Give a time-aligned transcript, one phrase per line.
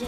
[0.00, 0.06] 大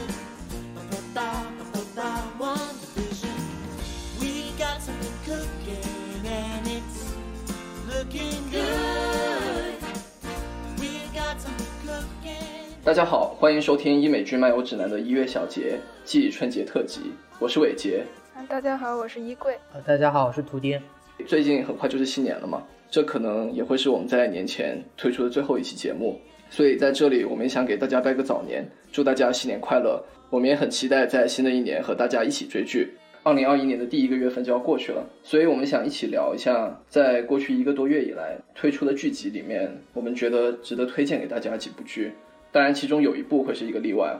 [12.94, 18.06] 家好，欢迎收听医美剧漫游指南的一月小节，季春节特辑，我是伟杰。
[18.48, 19.58] 大家好，我是衣柜。
[19.86, 20.82] 大家好，我是图爹。
[21.26, 26.18] 最近很快就是新年了嘛，这可能也会是我们在年前推出的最后一期节目。
[26.52, 29.98] 所以在这里我们也想给大家拜个早年，祝大家新年快乐。
[30.28, 32.90] 我们也很期待在新的一年和大家一起追剧。
[33.22, 42.12] 二零二一年的第一个月份就要过去了，所以我们想一起聊一下，在过去一个多月以来推出的剧集里面，我们觉得值得推荐给大家几部剧。
[42.50, 44.14] 当然，其中有一部会是一个例外。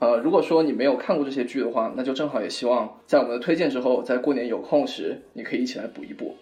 [0.00, 6.36] 呃，如果说你没有看过这些剧的话，那就正好也希望在我们的推荐之后，在过年有空时，你可以一起来补一补。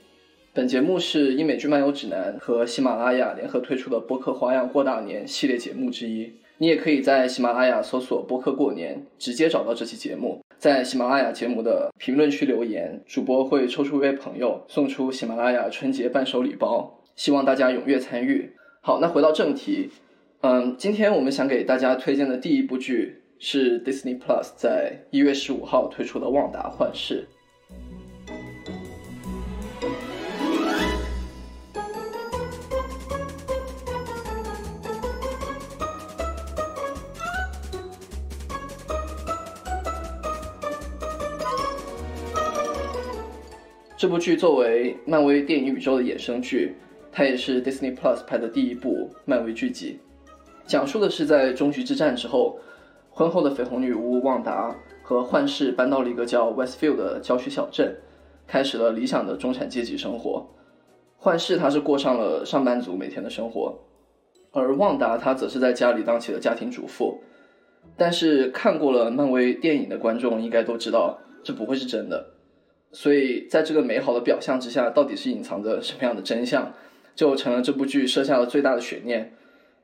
[0.56, 6.32] 本节目是英美剧漫游指南和喜马拉雅联合推出的播客花样过大年系列节目之一。
[6.56, 10.40] 你也可以在喜马拉雅搜索“播客过年”，直接找到这期节目。
[10.56, 18.50] 在喜马拉雅节目的评论区留言，主播会抽出一位朋友送出喜马拉雅春节伴手礼包，希望大家踊跃参与。
[18.80, 19.90] 好，那回到正题，
[20.40, 27.28] 嗯，今天我们想给大家推荐的第一部剧是 Disney Plus 在一月十五号推出的《旺达幻视》。
[43.98, 46.76] 这部剧作为漫威电影宇宙的衍生剧，
[47.10, 49.98] 它也是 Disney Plus 拍的第一部漫威剧集，
[50.66, 52.58] 讲述的是在终局之战之后，
[53.08, 57.96] 婚后的绯红女巫旺达和幻视搬到了一个叫 Westfield 的郊区小镇，
[58.46, 60.46] 开始了理想的中产阶级生活。
[61.16, 63.78] 幻视她是过上了上班族每天的生活，
[64.52, 67.22] 而旺达她则是在家里当起了家庭主妇。
[67.96, 72.34] 但是看过了漫威电影的观众应该都知道，这不会是真的。
[72.98, 76.72] 所以，在这个美好的表象之下，到底是隐藏着什么样的真相，
[77.14, 79.34] 就成了这部剧设下了最大的悬念。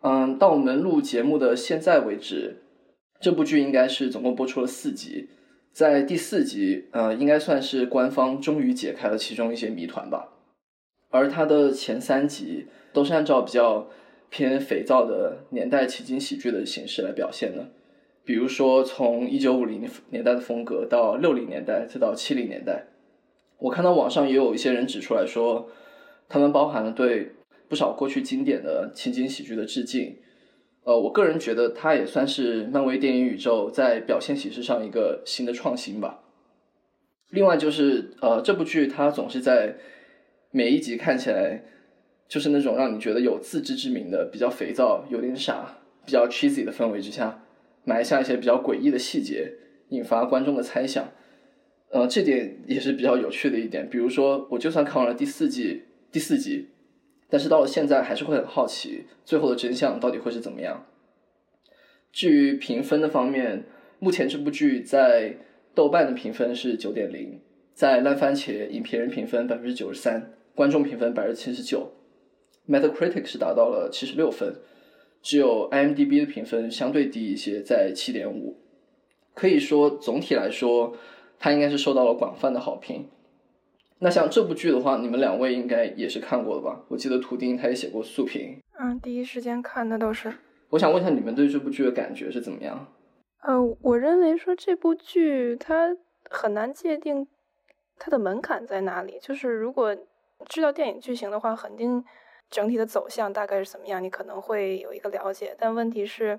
[0.00, 2.62] 嗯，到我们录节目的现在为止，
[3.20, 5.28] 这部剧应该是总共播出了四集，
[5.74, 10.30] 在第四集，呃，应该算是官方终于解开了其中一些谜团吧。
[11.10, 13.90] 而它的前三集都是按照比较
[14.30, 17.68] 偏肥皂的年代情景喜剧的形式来表现的，
[18.24, 22.86] 比如说从一九五零年代的风格到六零年代，再到七零年代。
[23.62, 25.68] 我看到网上也有一些人指出来说，
[26.28, 27.30] 他们包含了对
[27.68, 30.16] 不少过去经典的情景喜剧的致敬。
[30.82, 36.24] 呃，我个人觉得它也算是漫威电影宇宙在表现形式上一个新的创新吧。
[37.30, 39.76] 另外就是呃，这部剧它总是在
[40.50, 41.62] 每一集看起来
[42.26, 47.44] 就是那种让你觉得有自知之明的比较肥皂、有点傻、比较 cheesy 的氛围之下，
[47.84, 49.52] 埋下一些比较诡异的细节，
[49.90, 51.08] 引发观众的猜想。
[51.92, 53.86] 呃，这点也是比较有趣的一点。
[53.86, 56.68] 比如说，我就算看完了第四季第四集，
[57.28, 60.86] 但是到了现在还是会很好奇最后的真相到底会是怎么样。
[62.10, 63.64] 至于评分的方面，
[63.98, 65.36] 目前这部剧在
[65.74, 67.38] 豆瓣的评分是九点零，
[67.74, 71.92] 在烂番茄影评人评分百分之九十三，观众评分百分之七十九
[72.66, 74.54] ，Metacritic 是达到了七十六分，
[75.20, 78.56] 只有 IMDB 的评分相对低一些，在七点五。
[79.34, 80.96] 可以说，总体来说。
[81.42, 83.10] 它应该是受到了广泛的好评。
[83.98, 86.84] 那像这部剧的话，你们两位应该也是看过的吧？
[86.88, 88.62] 我记得图钉他也写过速评。
[88.78, 90.32] 嗯，第一时间看的都是。
[90.70, 92.86] 我想问一下，你们对这部剧的感觉是怎么样？
[93.40, 95.96] 呃，我认为说这部剧它
[96.30, 97.26] 很难界定
[97.98, 99.18] 它的门槛在哪里。
[99.20, 99.96] 就是如果
[100.48, 102.04] 知道电影剧情的话，肯定
[102.48, 105.56] 整体的走向大概是怎么样，你可能会有一个了解。
[105.58, 106.38] 但问题是。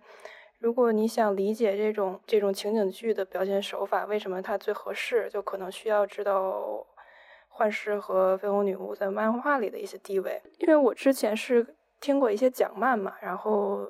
[0.63, 6.87] 如果你想理解这种这种情景剧的表现手法，为什么它最合适，就可能需要知道
[7.49, 10.41] 幻视和绯红女巫在漫画里的一些地位。
[10.59, 13.85] 因为我之前是听过一些讲漫嘛，然后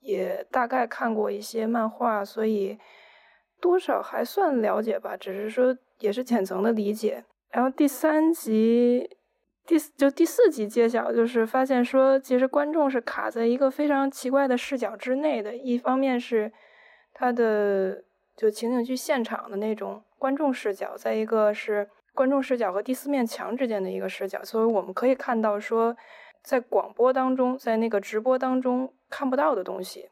[0.00, 2.76] 也大概看过一些漫画，所以
[3.60, 7.24] 多少还算了解吧，只是说也是浅层的理解。
[7.50, 9.17] 然后第三集。
[9.68, 15.54] 第四就第四集揭晓，就是发现说，其实观众是卡在一个非常奇怪的视角之内的。
[15.54, 16.50] 一方面是
[17.12, 18.02] 他的
[18.34, 24.42] 就情景剧现场的那种观众视角，再一个是观众视角和第四面墙之间的一个视角。
[24.42, 25.94] 所以我们可以看到说，
[26.42, 30.08] 在广播当中，在那个直播当中看不到的东西。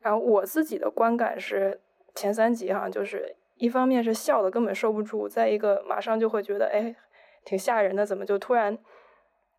[0.00, 1.78] 然后我自己的观感是
[2.14, 6.96] 前三集哈，就是一方面是笑的根本受不住，再一个马上就会觉得哎。
[7.48, 8.76] 挺吓人的，怎么就突然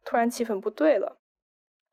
[0.05, 1.17] 突然气氛不对了？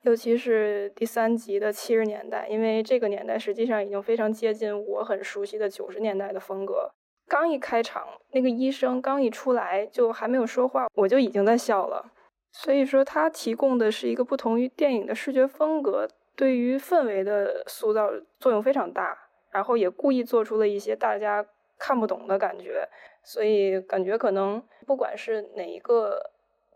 [0.03, 6.91] 尤其是第三集的七十年代，因为这个年代实际上已经非常接近我很熟悉的九十年代的风格。
[7.27, 12.13] 刚一开场，那个医生刚一出来，就还没有说话，我就已经在笑了。
[12.53, 16.07] 所以说，他提供的是一个不同于电影的视觉风格，
[16.37, 19.19] 对于氛围的塑造作用非常大。
[19.51, 21.45] 然后也故意做出了一些大家
[21.79, 22.87] 看不懂的感觉，
[23.25, 26.19] 所以感觉可能不管是哪一个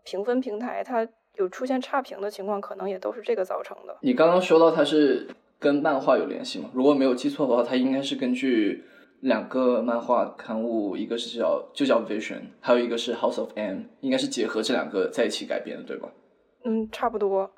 [0.03, 3.97] 评分平台，它有出现差评的情况，可能也都是这个造成的。
[4.01, 5.27] 你刚刚说到它是
[5.57, 6.69] 跟漫画有联系吗？
[6.73, 8.83] 如果没有记错的话，它应该是根据
[9.21, 16.09] 两个漫画刊物，一个是叫就叫 Vision，还有一个是 House of M，应该是结合这两个在一起改编的，对吧？
[16.65, 17.49] 嗯，差不多。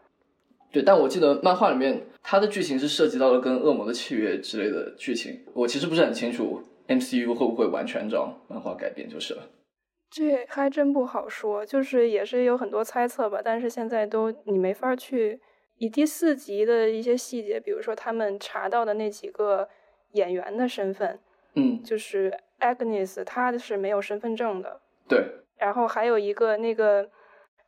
[0.72, 9.44] 对，但我记得漫画里面它的剧情是涉及到了跟恶魔的契约之类的剧情，我其实不是很清楚 MCU 会不会完全照漫画改编就是了。
[10.14, 15.42] 这还真不好说，就是也是有很多猜测吧，但是现在都你没法去
[15.78, 19.68] 以第四集的一些细节，比如说他们查到的那几个
[20.12, 21.20] 演员的身份，
[21.56, 25.26] 嗯，就是 Agnes，她是没有身份证的，对，
[25.58, 27.10] 然后还有一个那个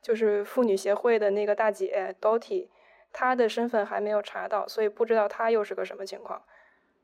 [0.04, 2.68] 就是妇女协会的那个大姐 Dottie。
[3.18, 6.42] 他的身份还没有查到，所以不知道她又是个什么情况。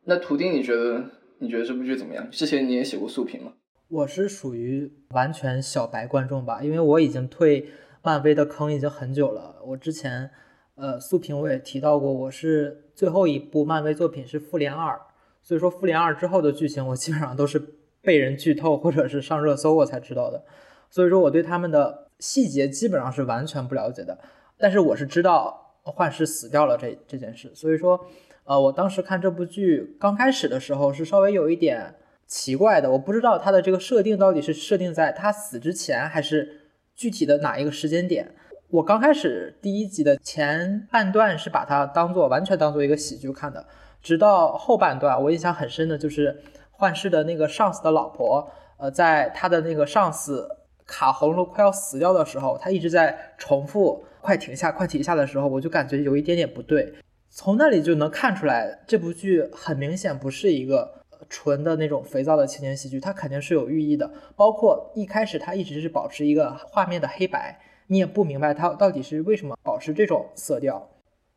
[0.03, 1.01] 那图钉，你觉得
[1.39, 2.29] 你觉得这部剧怎么样？
[2.29, 3.53] 之前你也写过速评吗？
[3.91, 7.67] 我是属于完全小白观众吧，因为我已经退
[8.01, 9.57] 漫威的坑已经很久了。
[9.65, 10.31] 我之前
[10.75, 14.97] 呃速评我也提到过，我是最后一部漫威作品是复联二，
[15.41, 17.61] 所以说复联二之后的剧情我基本上都是
[18.01, 20.43] 被人剧透或者是上热搜我才知道的，
[20.89, 24.17] 所以说我对他们的细节基本上是完全不了解的。
[24.57, 25.59] 但是我是知道。
[25.83, 27.99] 幻视死掉了这这件事，所以说，
[28.43, 31.95] 呃，我当时看这部剧刚开始的时候是稍微有一点
[32.31, 38.33] 奇怪的，我不知道他的这个设定到底是设定在他死之前，还是具体的哪一个时间点。
[38.69, 43.67] 我刚开始第一集的前半段是把它当做完全当做一个喜剧看的，
[44.01, 46.41] 直到后半段，我印象很深的就是
[46.71, 50.47] 幻视的那个上司的老婆，呃，在他的那个上司
[50.85, 54.03] 卡喉咙快要死掉的时候，他一直在重复。
[54.21, 54.71] 快停下！
[54.71, 56.93] 快停下的时候，我就感觉有一点点不对。
[57.27, 61.00] 从那里就能看出来，这部剧很明显不是一个
[61.31, 64.11] 纯的那种肥皂的青年喜剧，它肯定是有寓意的。
[64.35, 67.57] 包括一开始它一直是保持一个画面的黑白，
[67.87, 70.89] 你也不明白它到底是为什么保持这种色调。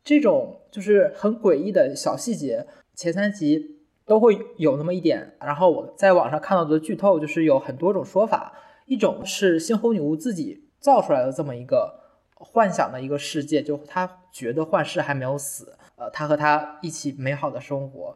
[0.03, 5.35] 这种就是很诡异的小细节，前三集都会有那么一点。
[5.39, 8.51] 然后我在网上看到的剧透就是有很多种说法，
[8.85, 12.01] 一种是猩红女巫自己造出来的这么一个。
[12.37, 18.15] 幻想的一个世界，就他觉得幻视还没有死，呃，他和他一起美好的生活。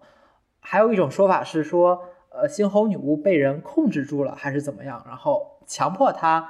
[0.59, 6.50] 还有一种说法是说，呃，猩红女巫被人控制住了，还是怎么样，然后强迫她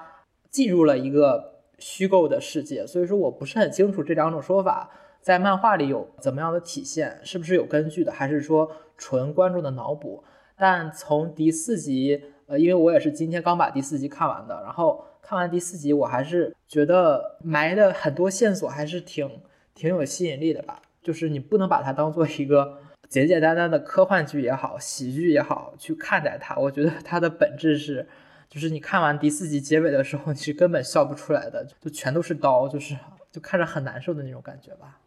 [0.50, 2.86] 进入了一个虚构的世界。
[2.86, 4.90] 所以说我不是很清楚这两种说法
[5.22, 10.24] 在漫画里有怎么样的体现，是不是有根据的，还是说纯观众的脑补？
[10.58, 15.06] 但从第四集，呃，因为我也是今天刚把第四集看完的，然后。
[15.22, 19.30] 看完第四集，我还是觉得埋的很多线索还是挺
[19.76, 20.82] 挺有吸引力的吧。
[21.04, 22.80] 就是你不能把它当做一个
[23.10, 26.56] 简简单单的科幻剧也好，喜剧也好去看待它。
[26.56, 28.08] 我觉得它的本质是，
[28.48, 32.96] 就是你看完第四集结尾的时候，你是根本笑不出来的，就全都是刀，就是
[33.32, 35.00] 就看着很难受的那种感觉吧。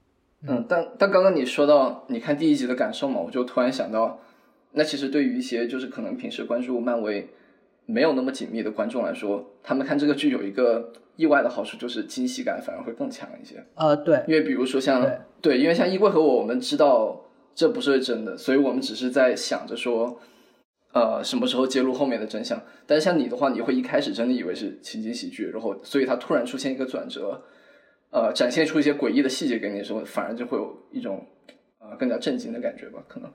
[0.46, 4.20] 嗯，但但刚刚你说到你看第一集的感受嘛，我就突然想到，
[4.72, 7.30] 那其实对于一些就是可能平时关注漫威。
[7.84, 13.62] 没有那么紧密的观众来说，他们看这个剧有一个意外的好处，就是惊喜感反而会更强一些。
[13.74, 15.04] 呃，对，因为比如说像
[15.40, 17.20] 对，因为像衣柜和我，我们知道
[17.54, 20.20] 这不是真的，所以我们只是在想着说，
[20.92, 22.62] 呃，什么时候揭露后面的真相。
[22.86, 27.42] 但是像你的话，你会一开始真的以为是情景喜剧，然后所以它突然出现一个转折，
[28.10, 31.26] 呃，展现出一些诡异的细节给你的时候，反而就会有一种
[31.78, 33.02] 呃更加震惊的感觉吧？
[33.08, 33.30] 可能。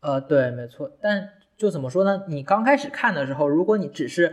[0.00, 1.30] 呃，对，没错，但。
[1.56, 2.24] 就怎么说呢？
[2.28, 4.30] 你刚开始看的时候，如果你只是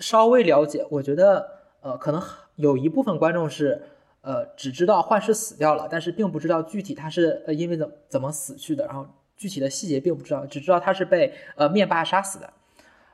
[0.00, 1.48] 稍微了解，我觉得
[1.80, 2.20] 呃，可能
[2.56, 3.82] 有一部分观众是
[4.26, 9.06] 呃只知道幻视死掉了，但是并不知道具体他是呃因为怎怎么死去的，然后
[9.36, 12.52] 具体的细节并不知道，只知道他是被呃灭霸杀死的。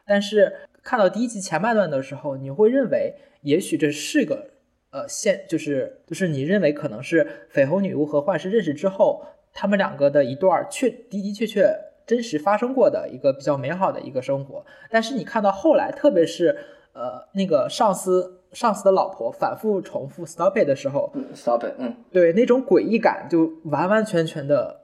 [0.06, 0.50] 但是
[0.82, 4.50] 看到第一集前半段的时候，你会认为也许这是个
[4.90, 11.92] 呃现，就是就是你认为可能是绯红女巫和幻视认识之后，他们两个的一段确的的确确。
[12.04, 16.58] 真实发生过的一个比较美好的一个生活，但是你看到后来，特别是
[16.94, 24.80] 呃那个上司上司的老婆反复重复 stop it 的时候，stop it，嗯，对那种诡异感就完完全全的，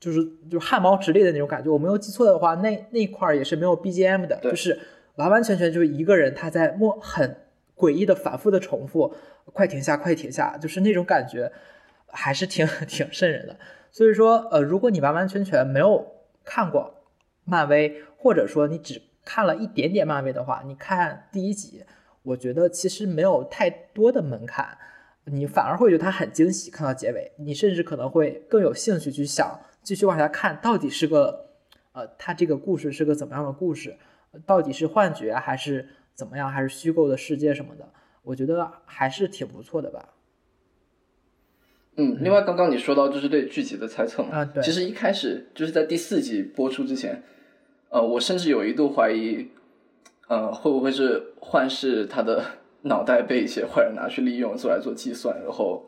[0.00, 1.70] 就是就汗毛直立的那种感觉。
[1.70, 4.78] 我没有记错的话，那那块儿也是没有 BGM 的，就是
[5.16, 7.36] 完完全全就是一个人他在默很
[7.76, 9.14] 诡异的反复的重复，
[9.52, 11.52] 快停下，快停下，就是那种感觉。
[12.18, 13.56] 还是挺 挺瘆人的。
[13.90, 16.06] 所以说，呃，如果你完完全全没有
[16.44, 16.94] 看过
[17.44, 21.84] 漫威，或者说你只看了一点点漫威的话，你看第一集，
[22.26, 24.76] 我觉得其实没有太多的门槛，
[25.26, 26.72] 你反而会觉得它很惊喜。
[26.72, 31.50] 看到结尾，你甚至可能会更有兴趣去想继续往下看，到底是个，
[31.92, 33.96] 呃，它这个故事是个怎么样的故事，
[34.44, 37.88] 到底是幻觉还是怎么样，还是虚构的世界什么的，
[38.24, 40.08] 我觉得还是挺不错的吧。
[41.98, 47.22] 嗯，另外刚刚你说到就是对剧集的猜测嘛，啊对其实一开始就是在第四集播出之前，
[47.88, 49.50] 呃，我甚至有一度怀疑，
[50.28, 52.42] 呃，会不会是幻视他的
[52.82, 55.84] 脑袋被一些坏人拿去利用，做来做计算，然后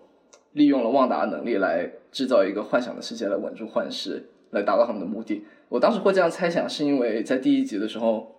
[0.52, 5.44] 利用了旺达的能力来制造一个幻想的世界来稳住幻视，来达到他们的目的。
[5.68, 8.36] 我当时会这样猜想，是因为在第一集的时候，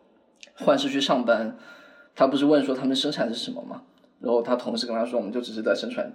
[0.57, 1.57] 幻视去上班，
[2.15, 3.83] 他不是问说他们生产是什么吗？
[4.21, 6.11] 然后他同事跟他说，我们就只是在生产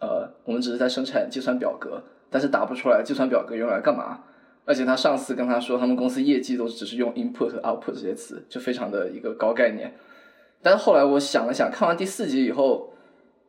[0.00, 4.24] 呃，我们只是在生产计算表格，但是答不出来计算表格用来干嘛。
[4.70, 9.92] 而且他上司跟他说，他们公司业绩都只是用 input 和 output 这些词，就非常的一个高概念。
[10.62, 12.92] 但是后来我想了想，看完第四集以后，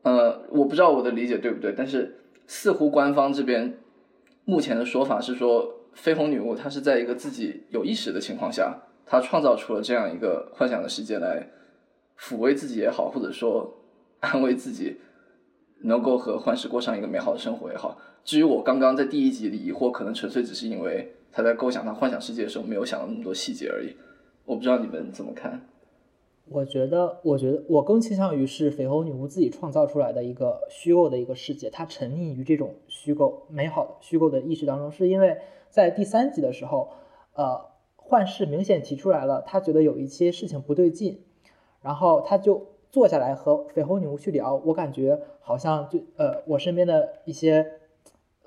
[0.02, 3.78] 呃，我不知道我的理解对不对，但是似乎官方这边
[4.46, 8.76] 目前的说法是说，绯红女巫她是在一个自己有意识的情况下，
[9.06, 11.48] 她创造出了这样一个幻想的世界来
[12.20, 13.72] 抚慰自己也好，或者说
[14.22, 14.98] 安慰自己，
[15.84, 17.96] 能够和幻视过上一个美好的生活也好。
[18.24, 23.96] 至于我刚刚在第一集里疑惑，可能纯粹只是因为他在构想他幻想世界的时候没有想到那么多细节而已。
[24.46, 25.68] 我不知道你们怎么看。
[26.50, 35.38] 我觉得，我觉得我更倾向于是绯红女巫自己创造出来的一个虚构的一个世界，她沉溺于这种虚构美好的虚构的意识当中，是因为
[35.70, 36.90] 在第三集的时候，
[37.36, 41.22] 呃，幻视明显提出来了，他觉得有一些事情不对劲，
[41.82, 47.66] 然后他就坐下来和绯红女巫去聊，我感觉好像就呃我身边的一些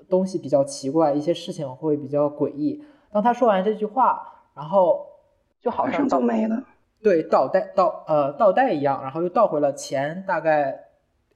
[0.09, 2.83] 东西比较奇怪，一些事情会比较诡异。
[3.11, 5.05] 当他说完这句话，然后
[5.61, 6.63] 就好像到就没了。
[7.03, 10.85] 对倒带倒呃倒带一样，然后又倒回了前大概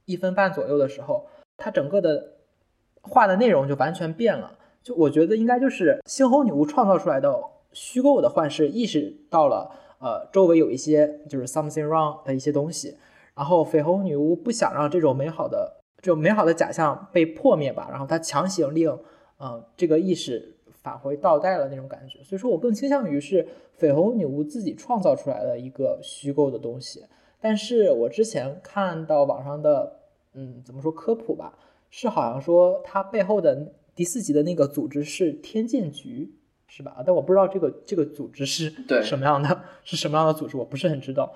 [0.05, 2.33] 一分半左右的时候，他整个的
[3.01, 4.57] 话的内容就完全变了。
[4.81, 7.39] 就我觉得应该就是猩红女巫创造出来的
[7.73, 12.97] 虚构的幻视意识到了呃周围有一些就是 something wrong 的一些东西，
[13.35, 18.89] 然后绯红女巫不想让这种美好的这种美好的假象被破灭吧，然后他强行令
[19.37, 27.05] 呃这个意识返回倒带了那种感觉，所以说我更倾向于是绯红女巫自己创造出来的一个虚构的东西。
[27.41, 29.99] 但是我之前看到网上的，
[30.33, 31.57] 嗯，怎么说科普吧，
[31.89, 36.33] 是好像说它背后的第四集的那个组织是天剑局，
[36.67, 37.01] 是吧？
[37.05, 41.33] 但我不知道这个这个组织是对什么样的，是什么样的组织，我不是很知道。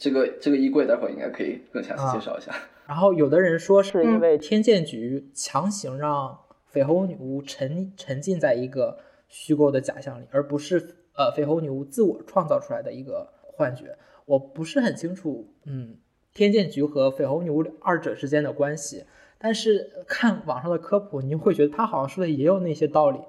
[0.00, 2.50] 这个这个衣柜待会儿应该可以更详细介绍一下。
[2.88, 6.36] 然后有的人说是因为天剑局强行让
[6.72, 13.94] 绯红女巫沉沉浸在一个虚构的假象里，而不是呃绯红女巫自我创造出来的一个幻觉。
[14.24, 15.98] 我不是很清楚，嗯，
[16.32, 19.04] 天剑局和绯红女巫二者之间的关系，
[19.38, 23.20] 但是看网上的科普，你会觉得他好像说的也有那些道理。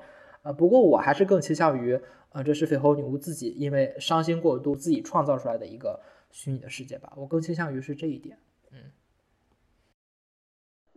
[0.43, 1.99] 呃，不过我还是更倾向于，
[2.31, 5.99] 呃，这是绯红女巫自己因为伤心过度自己创造出来的一个
[6.31, 7.13] 虚拟的世界吧。
[7.15, 8.37] 我更倾向于是这一点。
[8.71, 8.77] 嗯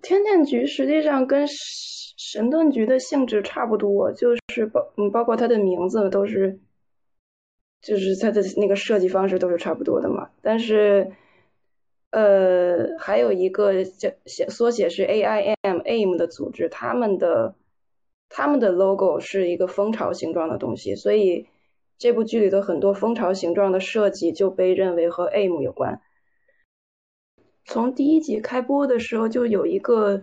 [0.03, 1.57] 天剑局实际上跟神
[2.17, 6.59] 神盾局的性质差不多，就是包嗯包括它的名字都是，
[7.81, 10.31] 就是它的那个设计方式都是差不多的嘛。
[10.43, 11.13] 但是，
[12.11, 17.55] 呃，还有一个叫写缩写是 AIM AIM 的组织，他们的
[18.29, 21.47] 他们的 logo 是一个蜂巢形状的东西，所以
[21.99, 26.01] 这部剧里的很多蜂巢形状的设计就被认为和 AIM 有关。
[27.65, 30.23] 从第一集开播的时候就有一个，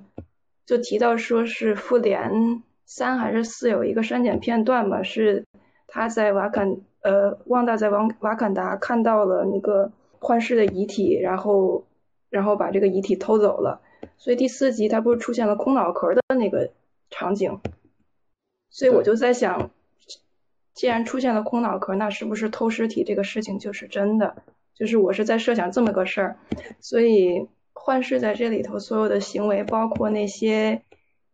[0.65, 5.45] 就提到说是复联三还是四有一个删减片段嘛，是
[5.87, 11.85] 他在瓦坎呃旺达在瓦瓦坎达看到了那个幻视的遗体，然后
[12.29, 13.81] 然后把这个遗体偷走了，
[14.17, 16.71] 所以第四集他不是出现了空脑壳的那个
[17.09, 17.59] 场景，
[18.69, 19.71] 所以我就在想，
[20.73, 24.43] 既然出现了空脑壳，那是不是偷尸体这个事情就是真的？
[24.73, 26.37] 就是我是在设想这么个事儿，
[26.79, 30.81] 所以幻视在这里头所有的行为，包括那些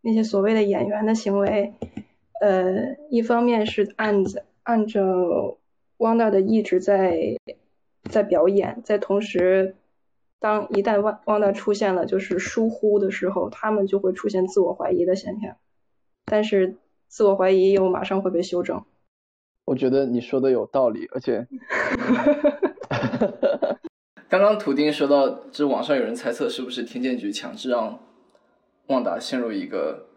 [0.02, 1.74] 那些所谓的演员的行为，
[2.42, 5.58] 呃，一方面是按着按着
[5.98, 7.38] 汪大的意志在
[8.10, 9.76] 在表演，在同时，
[10.40, 15.56] 当一旦汪汪大出现了就是疏忽的时候，他们就会出现自我怀疑的现象，
[16.26, 16.76] 但是
[17.08, 18.84] 自我怀疑又马上会被修正。
[19.68, 21.46] 我觉得你说的有道理，而且
[24.30, 28.00] 刚刚图钉说到，就网上有人猜测是不是天剑局强制让
[28.88, 30.08] 旺达陷入一个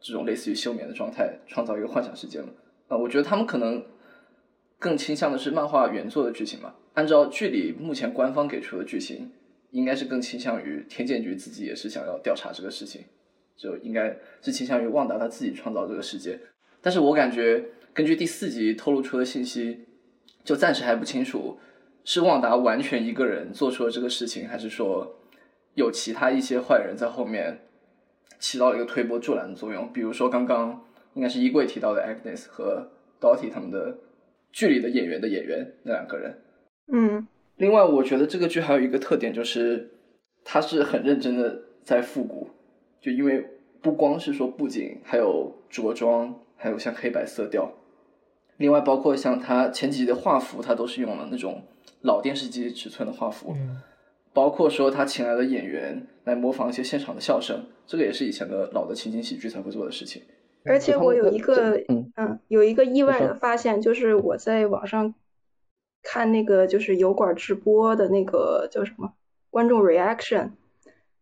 [0.00, 2.50] 这种类似于休眠的状态，创造一个幻想世界嘛。
[2.86, 3.84] 啊、我觉得他们可能
[4.78, 6.76] 更倾向的是漫画原作的剧情吧。
[6.94, 9.32] 按照剧里目前官方给出的剧情，
[9.72, 13.02] 应该是更倾向于天剑局自己也是想要调查这个事情，
[13.56, 16.38] 就应该是倾向于旺达他自己创造这个世界。
[16.80, 19.86] 但是我感觉根据第四集透露出的信息，
[20.44, 21.58] 就暂时还不清楚
[22.04, 25.20] 是旺达完全一个人做出了这个事情，还是说
[25.74, 27.60] 有其他一些坏人在后面
[28.38, 29.92] 起到了一个推波助澜的作用。
[29.92, 33.98] 比如说刚刚应该是衣柜提到的 Agnes 和 Dottie 他们的
[34.52, 36.38] 剧里的演员的演员那两个人。
[36.92, 39.90] 嗯另外，我觉得这个剧还有一个特点，就是
[40.42, 42.48] 它是很认真的在复古，
[43.02, 43.46] 就因为
[43.82, 47.70] 不光是说布景，还有着装，还有像黑白色调，
[48.60, 51.62] 另外包括像它前几集的画幅，它都是用了那种
[52.02, 53.80] 老电视机尺寸的画幅，嗯
[54.32, 60.22] 包括说他请来的演员来模仿一些现场的笑声，这个也是以前的老的情景喜剧才会做的事情。
[60.64, 65.12] 而且我有一个嗯嗯，有一个意外的发现，就是我在网上
[66.04, 69.14] 看那个就是油管直播的那个叫什么
[69.50, 70.50] 观众 reaction，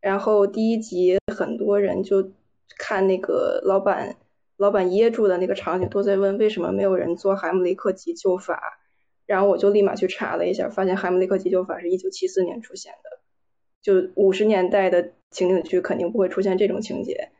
[0.01, 2.33] 然后第一集很多人就
[2.77, 4.17] 看那个老板
[4.59, 8.61] 老板噎住的那个场景，都在问为什么没有人做海姆雷克急救法，
[9.25, 13.21] 然后我就立马去查了一下，发现海姆雷克急救法是一九七四年出现的，
[13.81, 17.31] 就五十年代的情景剧肯定不会出现这种情节。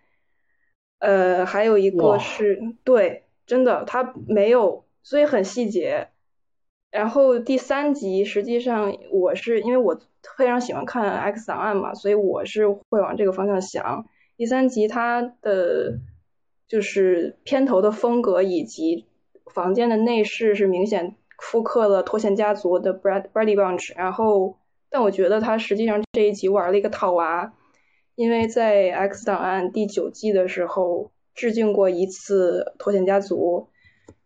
[1.01, 6.09] 呃，还有一个是对，真的，他没有，所以很细节。
[6.91, 10.01] 然后第三集，实际上我是因为我
[10.37, 14.07] 非常喜欢看《X 档案》嘛，所以我是会往这个方向想。
[14.37, 15.99] 第三集它的
[16.69, 19.07] 就是片头的风格以及
[19.47, 24.59] 房间的内饰是明显复刻了脱线家族的 Brad Brady Bunch，然后
[24.91, 27.55] 但我觉得他实际上这一集玩了一个套娃，
[28.15, 33.69] 因为在《X 档案》第九季的时候致敬过一次脱线家族，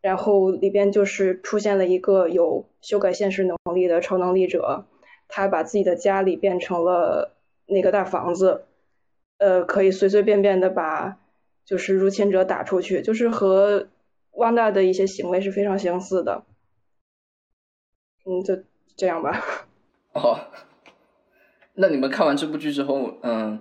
[0.01, 4.87] 然后里边就是出现了一个有修改现实能力的超能力者，
[5.29, 8.65] 他把自己的家里变成了那个大房子，
[9.39, 11.19] 呃，可以随随便便的把
[11.65, 13.89] 就是入侵者打出去，就是和
[14.33, 16.45] 汪大的一些行为是非常相似的。
[18.25, 18.63] 嗯，就
[18.97, 19.41] 这样吧。
[20.15, 20.49] 哦，
[21.75, 23.61] 那你们看完这部剧之后，嗯，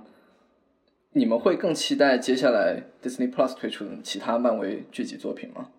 [1.14, 5.70] 你们会更期待接下来 Disney Plus 推出的其他漫威剧集作品吗？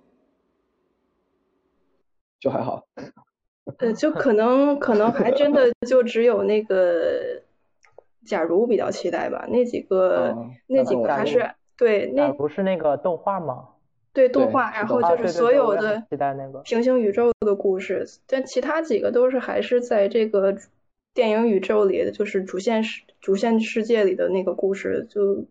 [2.41, 2.87] 就还好。
[3.79, 7.43] 呃，就可能可能还真的 就只有那个，
[8.27, 13.69] 假如比较期待吧，那几个、哦那几个还是对那不是那个动画吗？
[14.13, 16.61] 对对动画，然后就是所有的期待那个。
[16.61, 20.55] 平行宇宙的故事，但其他几个都是还是在这个
[21.15, 25.47] 电影宇宙里的，就是主线世主线世界里的那个故事，就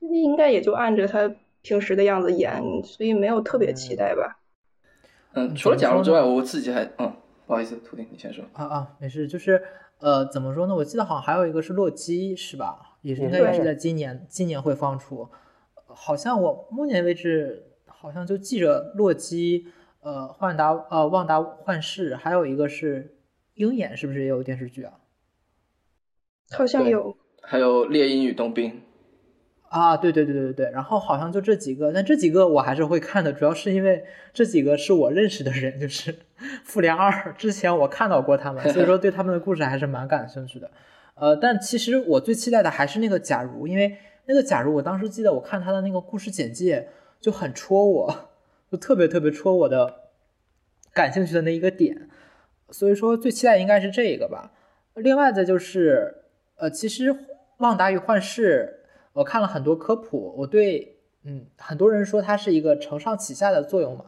[0.00, 4.40] 应该也就按着他平时的样子演，所以没有特别期待吧。
[5.32, 7.12] 嗯，嗯除了假如之外，我自己还嗯，
[7.46, 8.44] 不好意思，秃顶，你先说。
[8.52, 9.62] 啊啊，没事，就是
[10.00, 10.74] 呃，怎么说呢？
[10.74, 12.89] 我记得好像还有一个是洛基，是吧？
[13.02, 15.28] 也是应该也是在今年今年会放出。
[15.86, 19.66] 好像我目前为止好像就记着洛基，
[20.00, 23.16] 呃，幻达呃旺达幻视，还有一个是
[23.54, 24.94] 鹰眼，是不是也有电视剧啊？
[26.52, 28.80] 好像有，还有猎鹰与冬兵，
[29.68, 36.14] 啊，对对对对对对，然后好像就这几个，但这几个我还是会看的，主要是因为这几个是我认识的人，就是
[36.64, 40.70] 复联二之前我看到过他们，所以说对他们的故事还是蛮感兴趣的。
[41.20, 46.88] 呃，但其实我最期待的还是那个假如，因为那个假如我当时记得我看他的那个故事简介
[47.20, 48.30] 就很戳我，
[48.72, 50.10] 就特别特别戳我的
[50.94, 52.08] 感兴趣的那一个点，
[52.70, 54.52] 所以说最期待应该是这个吧。
[54.94, 56.22] 另外的就是，
[56.56, 57.12] 呃，其实
[57.58, 64.06] 《旺达与幻视》我看了很多科普，我对，嗯，很多人说它是一个承上启下的作用嘛，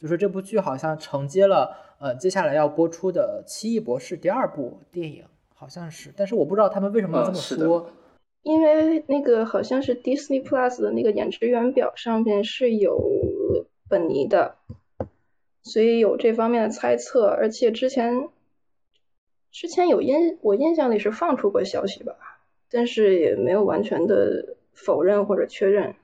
[0.00, 5.24] 就说这部剧好像承接了，呃，接下来要播出的《奇异博士》第二部电影，
[5.64, 7.90] 好像是，但是我不知道他们为什么要这么说。
[8.42, 13.00] 因为那个好像是 Disney Plus 的那个演职员表上面是有
[13.88, 14.56] 本尼的，
[15.62, 17.28] 所以有这方面的猜测。
[17.28, 18.28] 而且之前
[19.50, 22.14] 之前有印我印象里是放出过消息吧，
[22.70, 25.94] 但是也没有完全的否认或者确认。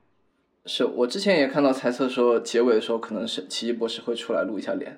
[0.65, 4.97] 是我之前也看到猜测说，结尾的时候可能是奇异博士会出来露一下脸。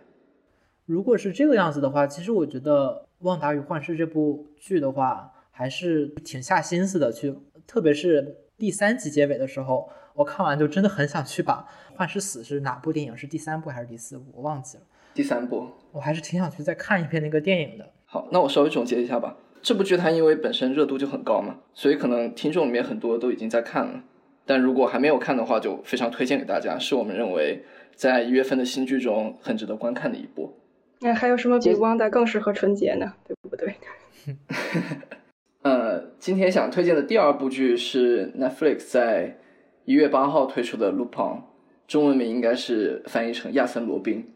[0.86, 7.34] 如果是这个样子的话，其实我觉得《旺达与幻视》这部剧的话，还是挺下心思的去，
[7.66, 14.84] 特别是第三集结尾的时候，我看完就真的很想去把《幻视死》是哪部电影，是第三部还是第四部，我忘记了。
[15.14, 17.92] 第三部，我还是挺想去再看一遍那个电影的。
[18.06, 19.36] 好，那我稍微总结一下吧。
[19.62, 24.02] 这部剧它因为本身热度就很高嘛，所以可能听众里面很多都已经在看了。
[24.44, 30.58] 但如果还没有看的话，就非常推荐给大家，是我们认为在一月份的新剧中很值得观看的一部。
[31.02, 33.12] 那还有什么比汪达更适合春节呢？
[33.26, 33.74] 对不对？
[35.62, 39.38] 呃，今天想推荐的第二部剧是 Netflix 在
[39.84, 41.36] 一月八号推出的《Lupin》，
[41.86, 44.31] 中文名应该是翻译成亚森·罗宾。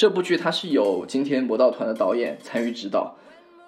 [0.00, 3.14] 这部剧它是由今天魔道团的导演参与指导，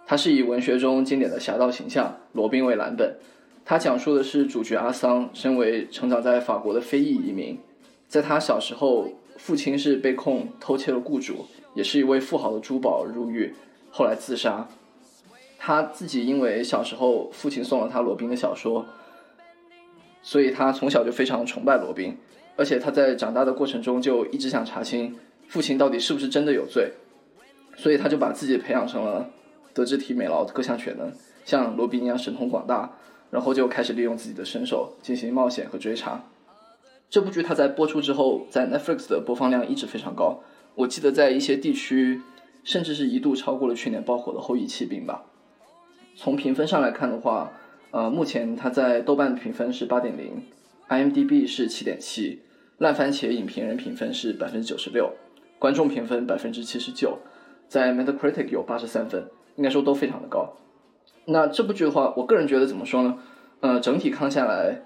[0.06, 3.18] 它是以文学中经典的侠盗形象罗宾为蓝本。
[3.66, 7.58] 它讲述的是主角阿桑身为成长在法国的非裔移民，
[8.08, 13.52] 在他小时候，父亲是被控偷窃了雇主，也是一位富豪的珠宝入狱，
[13.90, 14.66] 后来自杀。
[15.58, 18.86] 他自己因为小时候父亲送了他罗宾的小说，
[20.22, 22.16] 所以他从小就非常崇拜罗宾，
[22.56, 25.14] 而且他在长大的过程中就一直想查清。
[25.52, 26.92] 父亲到底是不是真的有罪？
[27.76, 29.28] 所以他就把自己培养成了
[29.74, 31.12] 德智体美劳各项全能，
[31.44, 32.90] 像罗宾一样神通广大，
[33.30, 36.24] 然后就开始利用自己的身手进行冒险和追查。
[37.10, 40.40] 这部剧它在播出之后，在 Netflix 的播放量一直非常高，
[40.74, 42.22] 我记得在一些地区
[42.64, 45.26] 甚至是一度超过了去年爆火的《后裔弃兵》吧。
[46.16, 47.52] 从评分上来看的话，
[47.90, 50.44] 呃，目前它在豆瓣评分是八点零
[50.88, 52.40] ，IMDB 是七点七，
[52.78, 55.12] 烂番茄影评人评分是百分之九十六。
[55.62, 57.20] 观众评分百分之七十九，
[57.68, 60.54] 在 Metacritic 有八十三分，应该说都非常的高。
[61.26, 63.16] 那这部剧的话，我个人觉得怎么说呢？
[63.60, 64.82] 呃，整体看下来，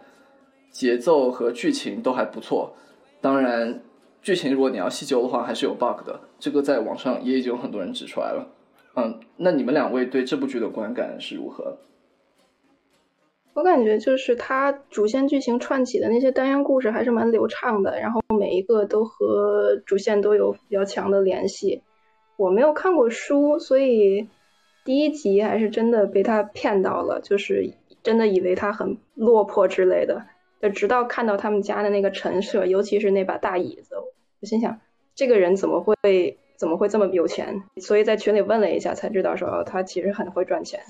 [0.71, 2.77] 节奏和剧情都还不错。
[3.23, 3.81] 当然，
[4.21, 6.21] 剧情如果你要细究的话，还是有 bug 的。
[6.39, 8.47] 这个在网上也已经有很多人指出来了。
[8.97, 11.79] 嗯，那你们两位对这部剧的观感是如何？
[13.57, 21.83] 我感觉就是它主线剧情串起的那些单元故事还是蛮流畅的，然后每一个都和主线都有比较强的联系。
[22.37, 24.29] 我没有看过书，所以
[24.85, 30.27] 第一集还是真的被他骗到了，就是真的以为他很落魄之类的。
[30.61, 33.95] 就直到看到他们家的那个陈设，尤其是那把大椅子，
[34.42, 34.81] 我心想
[35.14, 37.62] 这个人怎么会怎么会这么有钱？
[37.81, 40.81] 所以在群里问了一下，才知道说他其实很会赚钱。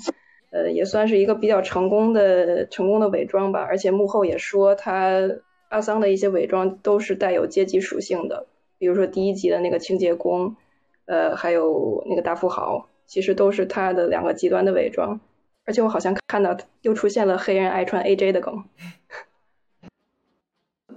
[0.56, 5.20] 呃，也算是一个比较成功的成功的伪装吧，而且幕后也说他
[5.68, 8.46] 阿桑的一些伪装都是带有阶级属性的，
[8.78, 10.56] 比如说第一集的那个清洁工，
[11.04, 15.20] 呃，还有那个大富豪，其实都是他的两个极端的伪装。
[15.66, 18.64] 而且我好像看到又出现了黑人爱穿 AJ 的梗。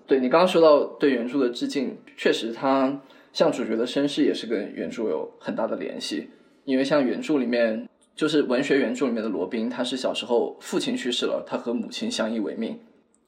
[0.08, 3.02] 对你刚刚说到对原著的致敬，确实他
[3.34, 6.30] 像主角的身世也是跟原著有很大的联系，
[6.64, 7.90] 因为像原著里面。
[8.20, 12.78] 就是文学原著里面的罗宾，他是小时候父亲去世了，他和母亲相依为命，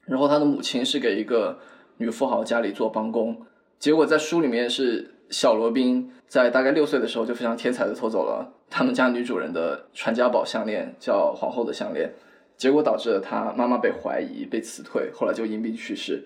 [0.04, 1.58] 然后他的母亲是给一个
[1.96, 3.40] 女富豪家里做帮工，
[3.78, 12.12] 结果在书里面是小罗宾在大概六岁的时候就非常天才的偷走了他们家女主人的传家宝项链，叫皇后的项链，
[12.58, 16.22] 结果导致了他妈妈被怀疑被辞退，后来就因病去世。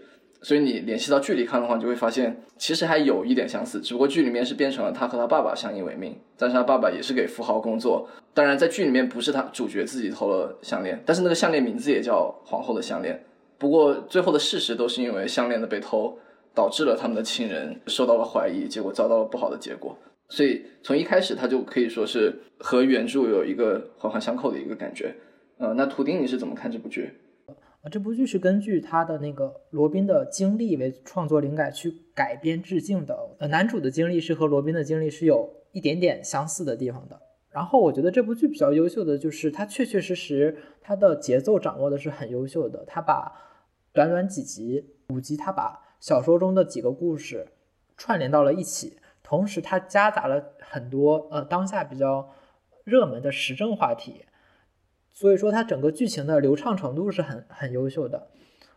[0.46, 8.09] 所以你联系到剧里看的话，你就会发现其实还有一点相似，只不过剧里面是变成了他和他爸爸相依为命，但是他爸爸也是给富豪工作。
[8.32, 13.20] 当然，在剧里面不是他主角自己偷了项链，但是那个项链名字也叫皇后的项链。
[13.59, 16.16] 不过最后的事实都是因为项链的被偷，
[16.54, 19.98] 导致了他们的亲人受到了怀疑，结果遭到了不好的结果。
[20.28, 25.12] 所以从一开始他就可以说是和原著有一个环环相扣的一个感觉。
[25.59, 27.11] 呃，那图丁你是怎么看这部剧？
[27.90, 33.37] 这部剧是根据他的那个罗宾的经历为创作灵感去改编致敬的。
[33.38, 37.20] 呃，男主的经历是和罗宾的经历是有一点点相似的地方的。
[37.51, 42.85] 然后我觉得这部剧比较优秀的就是它确确实实它的节奏掌握的是很优秀的。
[42.87, 43.33] 他把
[43.92, 47.46] 短短几集五集，他把小说中的几个故事
[47.96, 52.31] 串联到了一起，同时它夹杂了很多呃当下比较
[52.85, 54.25] 热门的时政话题。
[55.18, 58.26] 所以说，它整个剧情的流畅程度是很很优秀的，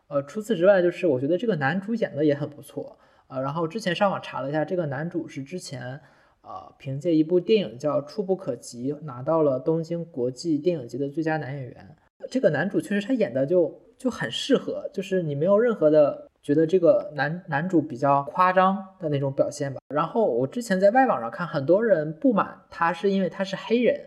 [0.08, 2.98] 呃，除此之外，就是我觉得这个男主演的也很不错，
[3.28, 6.00] 呃，然后之前上网查了一下，这个男主是之前，
[6.42, 11.96] 呃，凭借一部电影叫《触不可及》拿到了东京国际电影节的最佳男演员。
[12.32, 19.82] 这个男主确实他演的就就很适合，就是你没有任何的觉得这个男男主比较夸张的那种表现吧。
[19.90, 24.00] 然后我之前在外网上看，很多人不满他是因为他是黑人。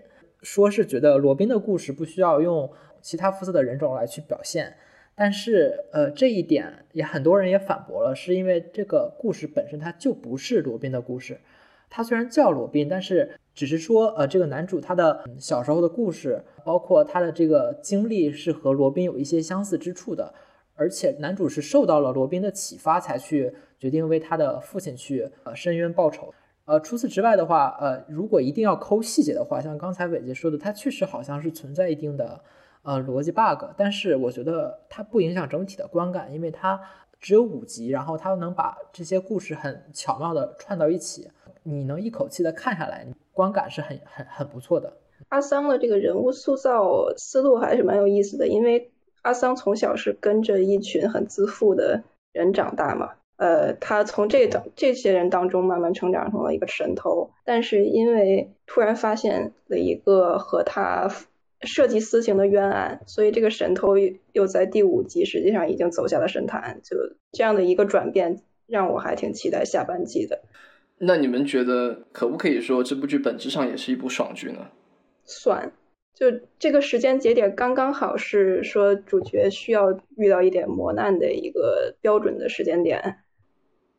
[0.42, 4.76] 说是觉得罗宾的故事不需要用其他肤色的人种来去表现，
[5.14, 11.40] 但是呃这一点也很多人也反驳了，是因为这个故事本身它就不是罗宾的故事，
[11.88, 20.32] 他虽然叫罗宾，但是只是说，呃，这个男主他的小时候的故事，包括他的这个经历是和罗宾有一些相似之处的，
[20.74, 26.32] 而且男主是受到了罗宾的启发才去决定为他的父亲去呃申冤报仇。
[26.72, 32.40] 呃，除此之外的话，呃，如果一定要抠细节的话，像刚才伟杰说的，它确实好像是存在一定的
[32.82, 36.80] 呃逻辑 bug，但是我觉得它不影响整体的观感，因为它
[37.20, 41.30] 只有五集，然后它能把这些故事很巧妙的串到一起，
[41.62, 44.90] 你能一口气的看下来，观感是很很很不错的。
[45.28, 53.10] 阿桑的这个人物塑造思路还是蛮有意思的，因为阿桑从小是跟着一群很自负的人长大嘛。
[53.42, 61.10] 呃，他从这等这些人当中慢慢成长成了一个神偷，但是因为突然发现了一个和他
[61.62, 63.96] 涉及私情的冤案，所以这个神偷
[64.30, 66.78] 又在第五集实际上已经走下了神坛。
[66.84, 66.96] 就
[67.32, 70.42] 这样的一个转变，让我还挺期待下半季的。
[70.98, 74.68] 那你们觉得可不可以说这部剧本质上也是一部爽剧呢？
[75.24, 75.72] 算，
[76.14, 76.26] 就
[76.60, 83.16] 这个时间节点刚刚好是说主角需要遇到一点磨难的一个标准的时间点。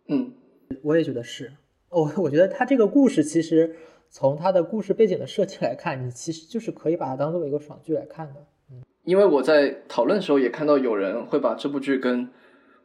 [0.07, 0.33] 嗯，
[0.81, 1.53] 我也觉得是。
[1.89, 3.75] 我我觉得他这个故事其实
[4.09, 8.45] 从他的故事背景的设计来看，你其实就是可以把它当做一个爽剧来看的。
[8.71, 12.25] 嗯，因为我在讨论的时候也看到有人会把这部剧跟《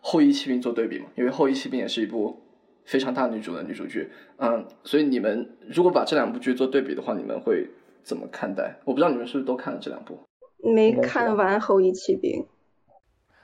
[0.01, 2.39] 后羿骑兵》做对比嘛，因为《后羿骑兵》也是一部
[2.85, 4.11] 非常大女主的女主剧。
[4.37, 7.69] 嗯，所以你们如果把这两部剧做对比的话，你们会
[8.03, 8.79] 怎么看待？
[8.85, 10.19] 我不知道你们是不是都看了这两部？
[10.63, 12.43] 没看完《后羿骑兵》。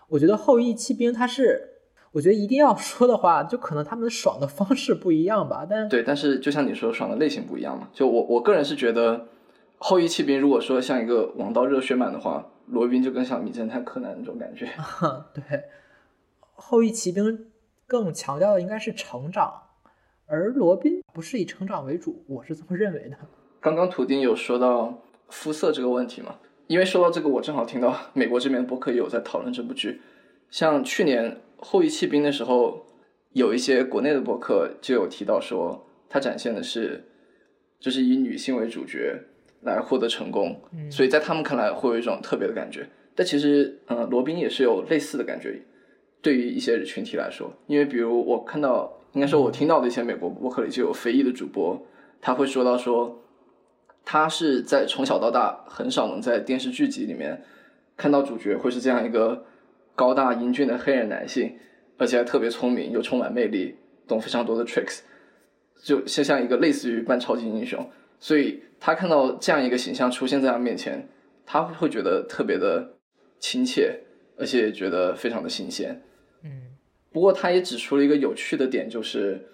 [0.09, 1.71] 我觉得《后羿骑兵》它是。
[2.15, 5.67] 我觉得一定要说的话，就可能他们爽的方式不一样吧。
[5.69, 7.89] 但对，但是就像你说，爽的类型不一样嘛。
[7.93, 9.19] 就我我个人是觉得，
[9.79, 14.65] 《后羿骑兵》如果说像一个王道热血满的话，罗宾就更像名侦探柯南那种感觉。
[15.35, 15.43] 对，
[16.55, 17.37] 《后羿骑兵》
[17.89, 19.53] 更强调的应该是成长，
[20.27, 23.17] 而罗宾不是以成长为主，我是这么认为的。
[23.61, 26.37] 刚刚图丁有说到肤色这个问题嘛？
[26.69, 30.01] 因为说到这个，我正好听到美国这边播客也有在讨论这部剧，
[30.49, 31.41] 像去年。
[31.59, 32.87] 后羿弃兵的时候，
[33.33, 37.05] 有一些国内的博客就有提到说，它展现的是，
[37.81, 39.19] 就是以女性为主角
[39.63, 42.89] 来获得成功，所以在他们看来会有一种特别的感觉。
[43.15, 45.61] 但其实，嗯，罗宾也是有类似的感觉，
[46.21, 51.81] 对于一些群体来说，因为比如我看到，应该说我听到的一些美国博客里就有非裔的主播，
[52.21, 53.23] 他会说到说，
[54.05, 57.43] 他是在从小到大很少能在电视剧集里面
[57.97, 59.47] 看到主角会是这样一个。
[59.95, 61.57] 高大英俊的黑人男性，
[61.97, 63.77] 而且还特别聪明，又充满魅力，
[64.09, 65.01] 懂非常多的 tricks，
[65.83, 67.89] 就像像一个类似于半超级英雄。
[68.19, 71.09] 所以他看到这样一个形象出现在他面前，
[71.47, 72.97] 他会觉得特别的
[73.39, 74.01] 亲切，
[74.37, 76.03] 而且觉得非常的新鲜。
[76.43, 76.51] 嗯，
[77.13, 79.47] 不过他也指出了一个有趣的点，就是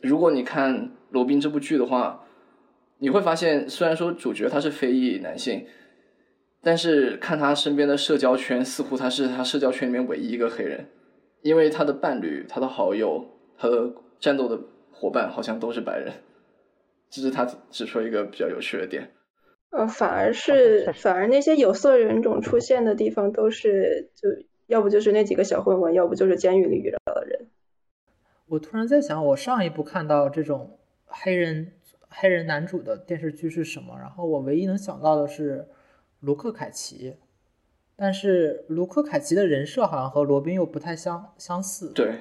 [0.00, 2.24] 如果你看《罗宾》这部剧的话，
[2.98, 5.64] 你会发现，虽然说主角他是非裔男性。
[6.62, 10.86] 但是看他身边的社交圈，似乎他是他社交圈里面唯一一个黑人，
[11.40, 13.24] 因为他的伴侣、他的好友、
[13.56, 14.60] 他的战斗的
[14.92, 16.12] 伙伴好像都是白人，
[17.08, 19.10] 这是他指出一个比较有趣的点。
[19.70, 24.28] 呃，反而是反而那些有色人种出现的地方，都是就
[24.66, 27.48] 要不就是那几个小混混，要不就是监狱里遇到的人。
[28.48, 31.72] 我突然在想，我上一部看到这种黑人
[32.10, 33.96] 黑人男主的电视剧是什么？
[33.98, 35.66] 然后我唯一能想到的是。
[36.20, 37.16] 卢克·凯奇，
[37.96, 41.92] 但是卢克·凯奇的人设好像和罗宾又不太相相似。
[41.94, 42.20] 对，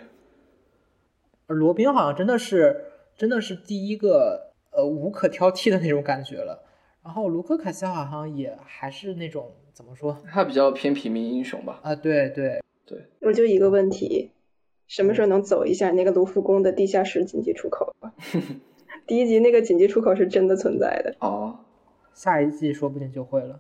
[1.48, 2.86] 而罗宾好像真的是
[3.16, 6.66] 真的是第一个呃无可挑剔的那种感觉了。
[7.04, 10.18] 然后卢克·凯奇好像也还是那种怎么说？
[10.30, 11.80] 他比较偏平民英雄吧？
[11.84, 13.06] 啊，对对对。
[13.22, 14.32] 我就一个问题，
[14.88, 17.96] 什么时候能走一下那个卢浮宫的地下室紧急出口？
[19.08, 21.16] 第一集那个紧急出口是真的存在的。
[21.20, 21.60] 哦，
[22.14, 23.60] 下一季说不定就会了。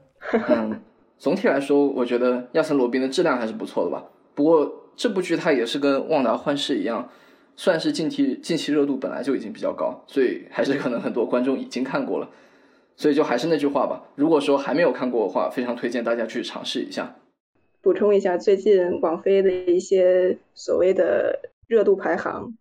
[0.49, 0.81] 嗯，
[1.17, 4.05] 总体来说，我觉得亚森罗宾的质量还是不错的吧。
[4.35, 7.09] 不过这部剧它也是跟《旺达幻视》一样，
[7.55, 12.29] 算是近期近期热度本来就已经比较高，所以还是可能很多观众已经看过了。
[12.95, 17.15] 所以就还是那句话吧，如果说还没有看过的话，非常推荐大家去尝试一下。
[17.81, 22.57] 补充一下，最近网飞的一些所谓的热度排行，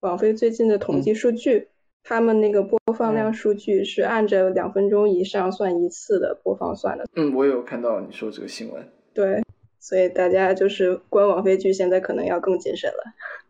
[0.00, 1.68] 网飞最近的统计数据。
[2.04, 7.04] 他们那个播放量数据是按着两分钟以上算一次的播放算的。
[7.16, 8.86] 嗯，我有看到你说这个新闻。
[9.14, 9.42] 对，
[9.78, 13.04] 所以大家就是观网飞剧，现在可能要更谨慎了。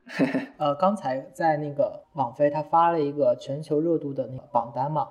[0.58, 5.08] 呃，刚才在那个网飞，他发了一个全球热度的那个榜单嘛，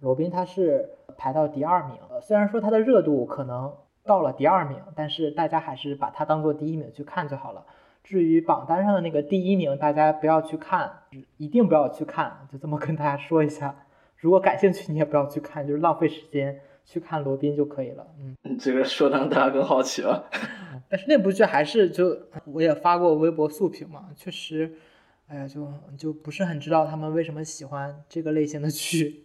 [0.00, 1.96] 罗宾他是排到第二名。
[2.22, 7.64] 虽然说他的热度可能到了第二名，但是大家还是把它当做第一名去看就好了。
[8.04, 10.92] 至于榜单上的那个第一名，大家不要去看，
[11.38, 13.74] 一定不要去看，就这么跟大家说一下。
[14.18, 18.06] 如果感兴趣，你也不要去看，就是浪费时间，去看罗宾就可以了。
[18.20, 20.30] 嗯，这个说的让大家更好奇了。
[20.88, 24.74] 但是那部剧还是就我也发过微博速评嘛，确实，
[25.28, 29.24] 哎呀，就就不是很知道他们为什么喜欢这个类型的剧，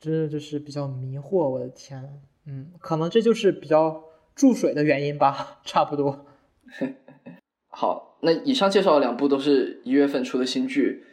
[0.00, 1.48] 真的就是比较迷惑。
[1.48, 6.26] 我的天，嗯，可能这就是比较注水的原因吧， 差不多。
[7.68, 11.04] 好，那以上介绍的两部都是一月份出的新剧，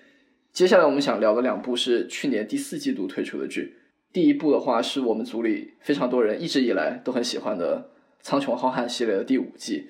[0.51, 3.75] 接下来我们想聊的两部是去年第四季度推出的剧。
[4.11, 7.91] 第一部的话是我们组里非常多人一直以来都很喜欢的
[8.25, 9.89] 《苍穹浩瀚》系列的第五季。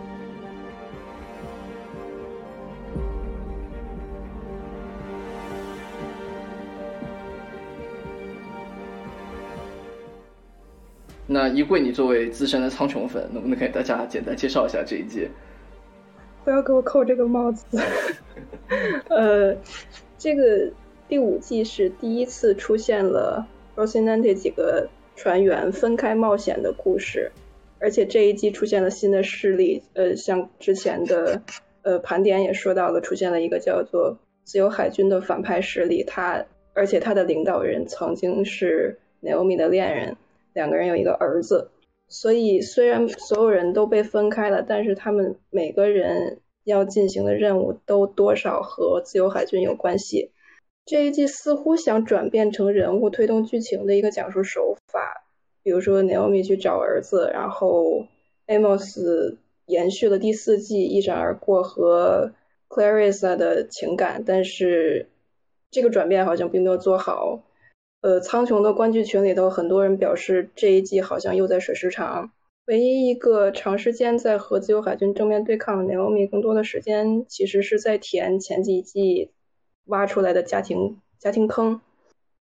[11.33, 15.29] 那衣柜，你作为资深的苍穹粉，能不能给大家简单介绍一下这一季？
[16.43, 17.79] 不要给我扣这个帽子。
[19.07, 19.55] 呃，
[20.17, 20.69] 这个
[21.07, 27.31] 第五季是第一次出现了 Rocinante 几个船员分开冒险的故事，
[27.79, 29.83] 而且这一季出现了新的势力。
[29.93, 31.41] 呃，像之前的
[31.83, 40.17] 呃盘点也说到了，出现了一个叫做自由海军的反派势力，他而且他的领导人曾经是 Naomi 的恋人。
[40.53, 41.71] 两个人有一个儿子，
[42.07, 50.31] 所以虽然所有人都被分开了，但是他们每个人要进行的任务都多少和自由海军有关系。
[50.85, 55.23] 这一季似乎想转变成人物推动剧情的一个讲述手法，
[55.63, 58.07] 比如说 Naomi 去找儿子，然后
[58.47, 59.37] Amos
[59.67, 62.33] 延续了第四季一闪而过和
[62.67, 65.07] Clarissa 的情感，但是
[65.69, 67.43] 这个转变好像并没有做好。
[68.01, 72.31] 呃，苍穹的观剧群里头，很多人表示这一季好像又在水时长。
[72.65, 79.29] 唯一一个长时间在和自由海军正面对抗的 Naomi，更多的时间其实是在填前几季
[79.85, 81.81] 挖出来的家庭家庭坑。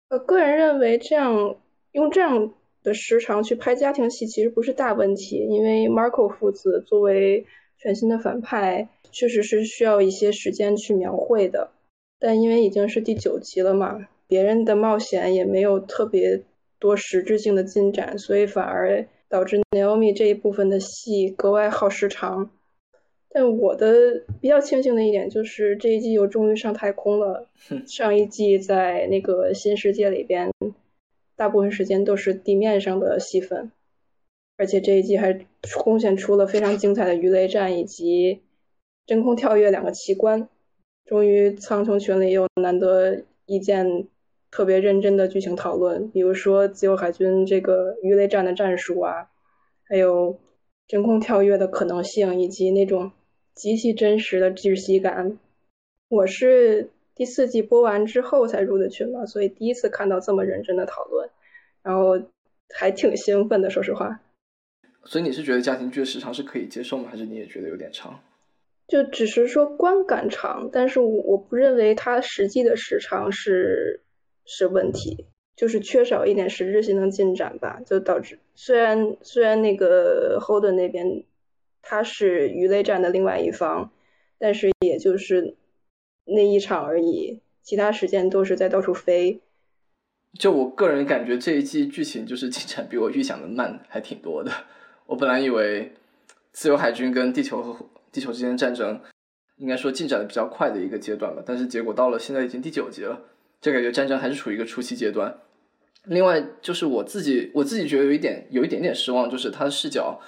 [0.10, 1.56] 呃，个人认为这样
[1.92, 7.46] 用这样的时长去拍家庭戏，其实不是大问题，因为 Marco 父子作为
[7.78, 11.70] 全新的反派，确实是需要一些时间去描绘的。
[12.20, 14.08] 但因为已经是第九集了嘛。
[14.28, 16.42] 别人的冒险也没有特别
[16.80, 22.50] 多实质性的进展，所以反而导致 Naomi 这一部分的戏格外耗时长。
[23.30, 27.48] 但我的比较庆幸的一点就是这一季又终于上太空了。
[27.88, 30.52] 上一季在那个新世界里边，
[31.36, 33.72] 大部分时间都是地面上的戏份，
[34.56, 35.48] 而且这一季还
[35.84, 38.42] 贡献出了非常精彩的鱼雷战以及
[39.08, 40.48] 真空跳跃两个奇观。
[41.06, 44.08] 终于苍穹群里又难得一见。
[44.54, 49.32] 特别认真的剧情讨论，比如说自由海军这个鱼雷战的战术啊，
[49.89, 50.39] 还有
[50.88, 53.12] 真空跳跃的可能性，以及那种
[53.56, 55.39] 极其真实的窒息感。
[56.08, 61.32] 我是第四季播完之后才入的群嘛，所以第一次看到这么认真的讨论，
[61.82, 62.22] 然后
[62.76, 64.20] 还挺兴奋的，说实话。
[65.06, 67.10] 所以你是觉得家庭剧的时长是可以接受吗？
[67.10, 68.20] 还是你也觉得有点长？
[68.88, 74.02] 就只是说观感长，但是我我不认为它实际的时长是。
[74.45, 75.25] 是问题，
[75.56, 81.23] 就是缺少一点实质性的进展吧，就导致虽然虽然那个 Hold 那边
[81.82, 83.91] 他是鱼雷战的另外一方，
[84.38, 85.56] 但是也就是
[86.25, 89.41] 那一场而已，其他时间都是在到处飞。
[90.39, 94.51] 就我个人感觉，这一季剧情就是进展比我预想的慢，还挺多的。
[95.06, 95.91] 我本来以为
[96.51, 99.00] 自由海军跟地球和地球之间的战争
[99.58, 103.21] 应该说进展的比较快的一个阶段吧，但是结果到了现在已经第九集了。
[103.64, 105.34] 就感觉战争还是处于一个初期阶段。
[106.04, 110.20] 另外，就是我自己，我自己觉得有一点，有一点点失望，就是他的视角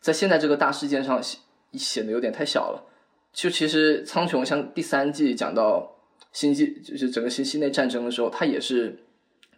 [0.00, 1.40] 在现在这个大事件上显
[1.72, 2.84] 显得有点太小了。
[3.32, 5.96] 就其实苍穹像第三季讲到
[6.30, 9.02] 星际，就是整个星系内战争的时候，他也是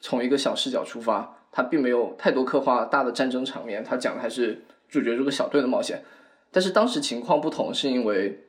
[0.00, 6.04] 从一个小视角出发，他并没有太多刻画大的战争场面，他讲的还是主角这个小队的冒险。
[6.52, 8.44] 但是当时情况不同，是因为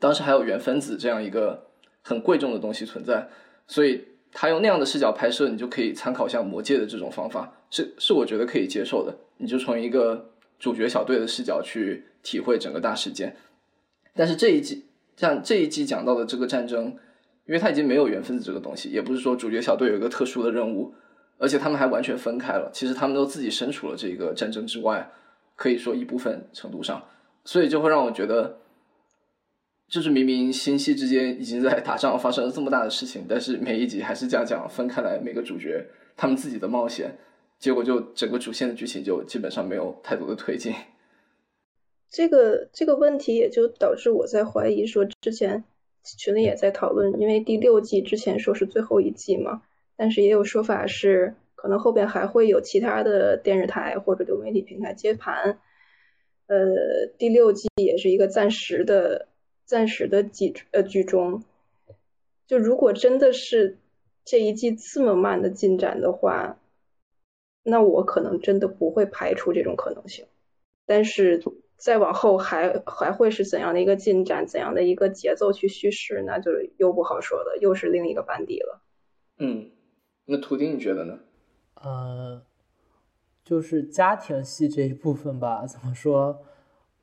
[0.00, 1.68] 当时还有原分子这样一个
[2.02, 3.28] 很贵重的东西存在。
[3.66, 9.16] 所以他用那样的视角拍摄，你就可以参考像《魔戒》的这种方法，是是我觉得可以接受的。
[9.38, 13.36] 你就从一个主角小队的视角去体会整个大事件。
[14.14, 14.84] 但是这一季
[15.16, 16.86] 像这一季讲到的这个战争，
[17.46, 20.94] 因为它已经没有缘分子这个东西，也不是说主角小队有一个特殊的任务，
[21.38, 22.70] 而且他们还完全分开了。
[22.72, 25.10] 其实他们都自己身处了这个战争之外，
[25.56, 27.02] 可以说一部分程度上，
[27.44, 28.58] 所以就会让我觉得。
[29.94, 35.86] 就是明明星系之间已经在打仗，发生了这么大的事情，但是每一集还是这样讲，分开来每个主角
[36.16, 37.16] 他们自己的冒险，
[37.60, 40.74] 结果就整个主线的剧情就基本上没有太多的推进。
[42.10, 45.62] 这个这个问题也就导致我在怀疑说，之前
[46.02, 49.62] 群里也在讨论，因为第六季之前说是最后一季嘛，
[49.96, 55.60] 但是也有说法是可能后边还会有其他的电视台或者流媒体平台接盘，
[56.48, 56.56] 呃，
[57.16, 59.28] 第六季也是一个暂时的。
[59.64, 61.42] 暂时的剧呃剧中，
[62.46, 63.78] 就如果真的是
[64.24, 66.58] 这一季这么慢的进展的话，
[67.62, 70.26] 那我可能真的不会排除这种可能性。
[70.86, 71.42] 但是
[71.78, 78.82] 再往后还还会是怎样的一个进展，怎样的一个节奏去叙事，那就又不好说了，又是另一个班底了。
[79.38, 79.70] 嗯，
[80.26, 81.20] 那图钉你觉得呢？
[81.76, 82.42] 呃，
[83.42, 86.44] 就是家庭戏这一部分吧，怎么说？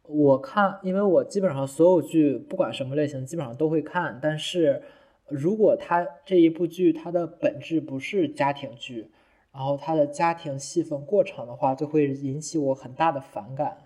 [0.04, 4.20] 我看，因为我基本上所有剧不管什么类型，基本上都会看。
[4.22, 4.82] 但是，
[5.28, 9.10] 如果它这一部剧它的本质不是家庭剧，
[9.54, 13.78] 然后它的家庭戏份过长的话，就会引起我很大的反感。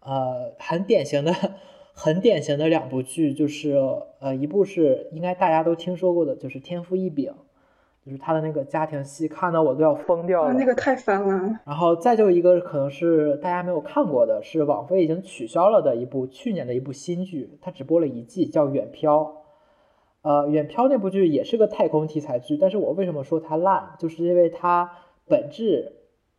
[0.00, 1.32] 呃，很典型的、
[1.92, 3.76] 很典型的两部剧就是，
[4.20, 7.30] 呃，一部是应该大家都听说过的，就是《天赋异禀》。
[8.06, 10.52] 就是他的那个家庭戏，看到我都要疯掉了。
[10.52, 11.58] 那个太烦了。
[11.66, 19.18] 然后再就一个，可能是大家没有看过的，是网飞已经取消了的一部去年的一部新剧，它只播了一季，叫《远漂》。
[20.22, 24.92] 呃，《远漂》那部剧也是个太空题材剧，但是我为什么说它烂，就是因为它
[25.26, 25.92] 本质，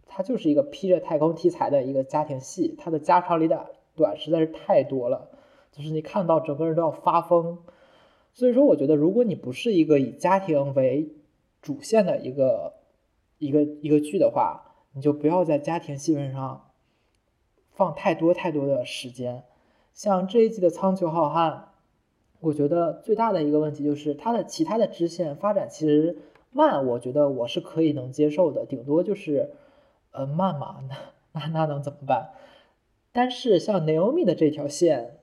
[0.05, 5.31] 它就是一个披着太空题材的一个家庭戏，它的家长里短短实在是太多了，
[5.73, 7.57] 就是你看到整个人都要发疯。
[8.31, 11.09] 所以说，我觉得如果你不是一个以家庭为
[11.61, 12.73] 主线的一个
[13.39, 16.69] 一个一个剧的话，你就不要在家庭戏份上
[17.71, 19.43] 放太多太多的时间。
[19.93, 21.51] 像这一季的《苍穹浩瀚》，
[22.39, 26.17] 我觉得最大的一个问题就是它的其他的支线发展其实
[26.51, 29.51] 慢，我觉得我是可以能接受的，顶多就是
[30.11, 32.31] 呃慢嘛，那那那能怎么办？
[33.11, 35.19] 但是像 Naomi 的这条线，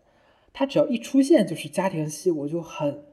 [0.52, 3.04] 它只要一出现就是家庭戏，我就很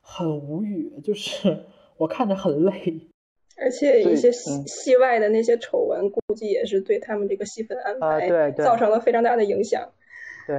[0.00, 1.66] 很无语，就是。
[2.02, 3.00] 我看着很累，
[3.56, 9.88] 而且一些戏戏外的那些丑闻，估计也是对他们这个戏份安排造成了非常大的影响。
[10.48, 10.56] 对，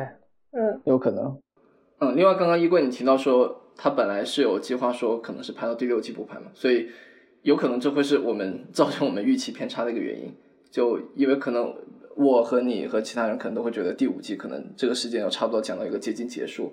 [0.52, 1.38] 嗯，有可能。
[2.00, 6.88] 嗯，另外，刚刚衣柜你提到说，他本来是有计划说可能是拍到第六季不拍嘛，所以
[7.41, 10.34] 有可能这会是我们造成我们预期偏差的一个原因。
[10.72, 11.76] 就因为可能
[12.16, 16.72] 我和你和其他人可能都会觉得第五季可能这个事件要差不多讲到一个接近结束。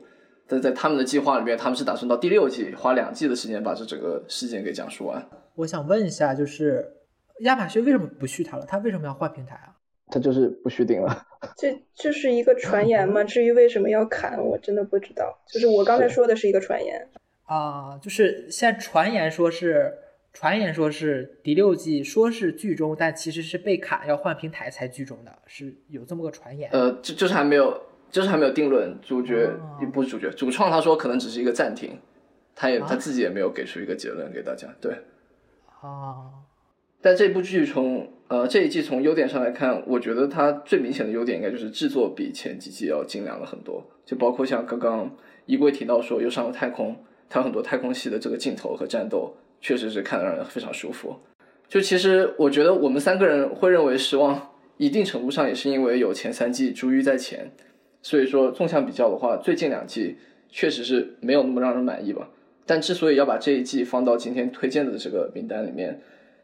[0.51, 5.24] 但在他们的计划里面，他们是打算到第六季花两季的时间把这整个事件给讲述完。
[5.55, 6.84] 我想问一下，就是
[7.42, 8.66] 亚马逊为什么不续它了？
[8.66, 9.70] 他为什么要换平台啊？
[10.09, 11.24] 他就是不续订了。
[11.57, 13.22] 这就是一个传言嘛？
[13.22, 15.38] 至于为什么要砍，我真的不知道。
[15.46, 17.09] 就是我刚才说的是一个传言
[17.44, 19.94] 啊，就是现在传言说是
[20.32, 26.68] 传言说是第六季说是剧终，但其实是被砍要换平台才剧终的，是有这么个传言。
[26.72, 27.80] 呃，就就是还没有。
[28.11, 29.50] 就是还没有定论，主角
[29.80, 31.98] 也不是主角，主创他说可能只是一个暂停，
[32.54, 34.66] 他也他自己也没有给出一个结论给大家。
[34.80, 34.92] 对，
[35.80, 36.26] 啊，
[37.00, 46.96] 但这部剧从呃这一季从优点上来看，我觉得它最明显的优点应该就是制作比前几季要精良了很多，就包括像刚刚衣柜提到说又上了太空，
[47.28, 51.16] 它有很多太空系的这个镜头和战斗，确实是看得让人非常舒服。
[51.68, 57.52] 就其实我觉得我们三个人会认为失望，一定程度上也是因为有前三季珠玉在前。
[58.03, 60.16] 所以说，纵向比较的话，最近两季
[60.48, 62.30] 确实是没有那么让人满意吧。
[62.66, 66.01] 但之所以要把这一季放到今天推荐的这个名单里面，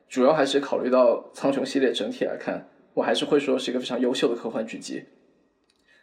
[0.09, 5.05] 主要还是考虑到苍穹系列整体来看，我还是会说是一个非常优秀的科幻剧集。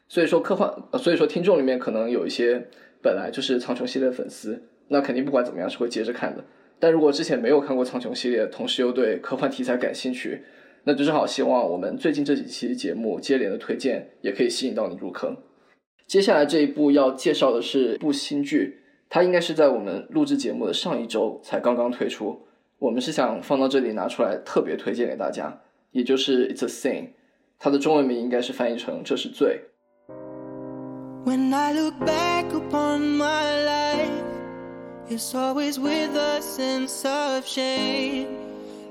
[0.08, 2.68] 所以说科幻，所以说听众里面可能有一些
[3.02, 6.44] 本来就是苍穹系列粉丝，那肯定不管怎么样是会接着看的。
[6.80, 10.44] 但如果之前没有看过苍穹系列，同时又对科幻题材感兴趣，
[10.84, 15.38] 那就正好希望我们最近这几期节目接连的推荐，也可以吸引到你入坑。
[16.06, 18.80] 接下来这一部要介绍的是部新剧，
[19.10, 22.42] 它应该是在我们录制节目的上一周才刚刚推出。
[22.80, 25.62] 我们是想放到这里拿出来特别推荐给大家，
[25.92, 27.02] 也就是《It's a Sin》，
[27.58, 29.62] 它的中文名应该是翻译成《这是罪》。
[31.26, 34.34] When I look back upon my life,
[35.10, 38.43] It's always with a sense of shame.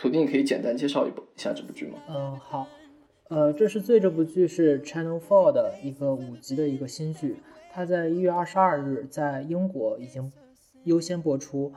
[0.00, 1.98] 图丁可以简单介绍一部一下这部剧吗？
[2.08, 2.66] 嗯，好，
[3.28, 7.36] 呃，这是罪这部剧是 Channel Four 的一个五集的一个新剧，
[7.70, 10.32] 它在一月二十二日在英国已经
[10.84, 11.74] 优先播出，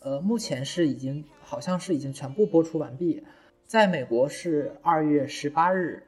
[0.00, 3.22] 呃，目前是已经好像是已经全部播出完毕，
[3.66, 6.04] 在美国是二月十八日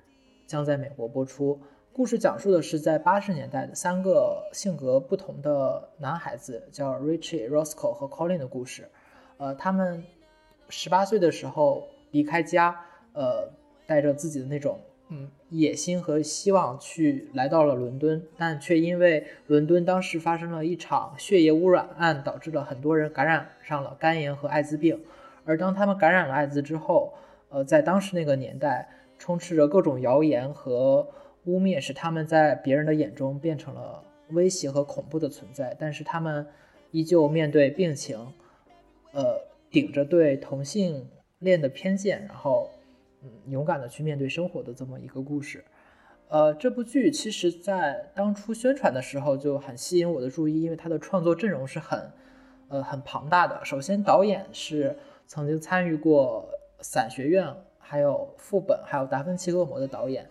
[0.46, 1.60] 将在美国播出。
[1.92, 8.88] 故事讲述的是在八十年代的三个性格不同的男孩子，叫 Richie、Roscoe 和 Colin 的故事。
[9.36, 10.02] 呃，他们
[10.70, 12.80] 十八岁的时候离开家，
[13.12, 13.50] 呃，
[13.86, 25.02] 带着自己的那种嗯野心和希望去来到了伦敦，但却因为伦敦当时发生了一场血液污染案，导致了很多人感染上了肝炎和艾滋病。
[25.44, 27.12] 而当他们感染了艾滋之后，
[27.48, 31.08] 呃，在当时那个年代，充斥着各种谣言和
[31.46, 35.74] 污蔑，使他们在别人的眼中变成了威胁和恐怖的存在。
[35.80, 36.46] 但是他们
[36.92, 38.32] 依旧面对病情，
[39.12, 39.40] 呃，
[39.70, 41.08] 顶着对同性
[41.38, 42.70] 恋的偏见，然后
[43.22, 45.64] 嗯，勇敢的去面对生活的这么一个故事。
[46.28, 52.12] 呃，这部剧其实在当初宣传的时候就很吸引我的注意，因为它的创作阵容是很
[52.68, 53.60] 呃很庞大的。
[53.64, 54.96] 首先，导演是
[55.26, 56.48] 曾经参与过
[56.82, 57.46] 《伞学院》、
[57.78, 60.28] 还有《副本》、还有《达芬奇恶魔》的导演。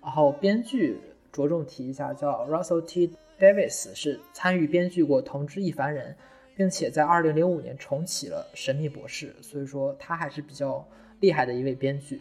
[0.00, 0.98] 然后编剧
[1.32, 6.12] 着重提一下，叫 Russell T Davis，是参与编剧过《同知一凡人》，
[6.60, 10.86] 并且在2005年重启了《神秘博士》，所以说他还是比较
[11.20, 12.20] 厉害的一位编剧。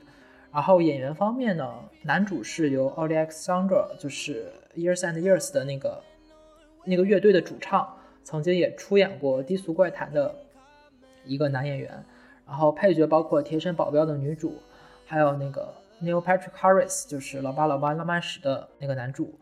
[0.50, 6.02] 然后演员方面呢，男主是由 o l i x a n d r 就是 Years and Years 的那个
[6.86, 10.34] 那个乐队的主唱，曾经也出演过《低俗怪谈》的
[11.26, 12.02] 一个男演员。
[12.48, 14.56] 然后配角包括《贴身保镖》的女主，
[15.06, 15.74] 还有那个。
[16.02, 19.38] Neil Patrick Harris 就是《老爸老爸浪漫史》的那个男主，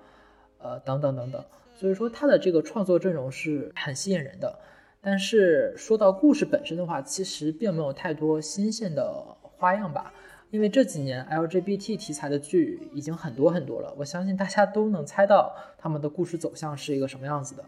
[0.57, 1.45] 呃，等等等等，
[1.75, 4.57] 所以说他的这个创作阵容是很吸引人的。
[5.01, 10.13] 但是说到故事本身的话，其实并没有太多新鲜的花样吧，
[10.49, 17.63] 因为这几年 LGBT 题材的剧已经很多很多了，我相信大家都能猜到他们的故事走向是一个什么样子的。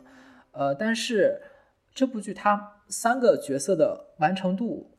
[0.52, 1.42] 呃，但是
[1.94, 4.92] 这部剧它三个角色的完成度。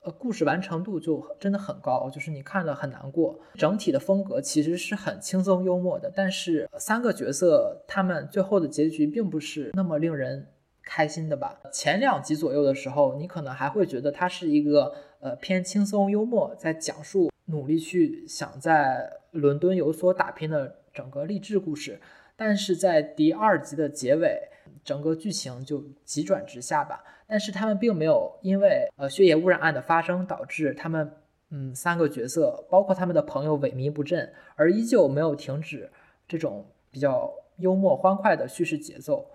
[0.00, 3.36] 呃，故事完成度就真的很高，就是你看了很难过。
[3.54, 10.46] 整体的风格其实是很轻松幽默的，但是三个角色他们最后的结局并不是那么令人
[10.88, 11.60] 开心的吧？
[11.70, 22.00] 前两集左右的时候，你可能还会觉得它是一个呃偏轻松幽默，在讲述努力去想在伦敦有所打拼的整个励志故事，
[22.34, 24.40] 但是在第二集的结尾，
[24.82, 27.04] 整个剧情就急转直下吧。
[27.26, 31.12] 但是他们并没有因为呃血液污染案的发生导致他们
[31.50, 35.90] 嗯三个角色包括他们的朋友萎靡不振，而依旧没有停止
[36.26, 39.26] 这种比较幽默欢快的叙事节奏，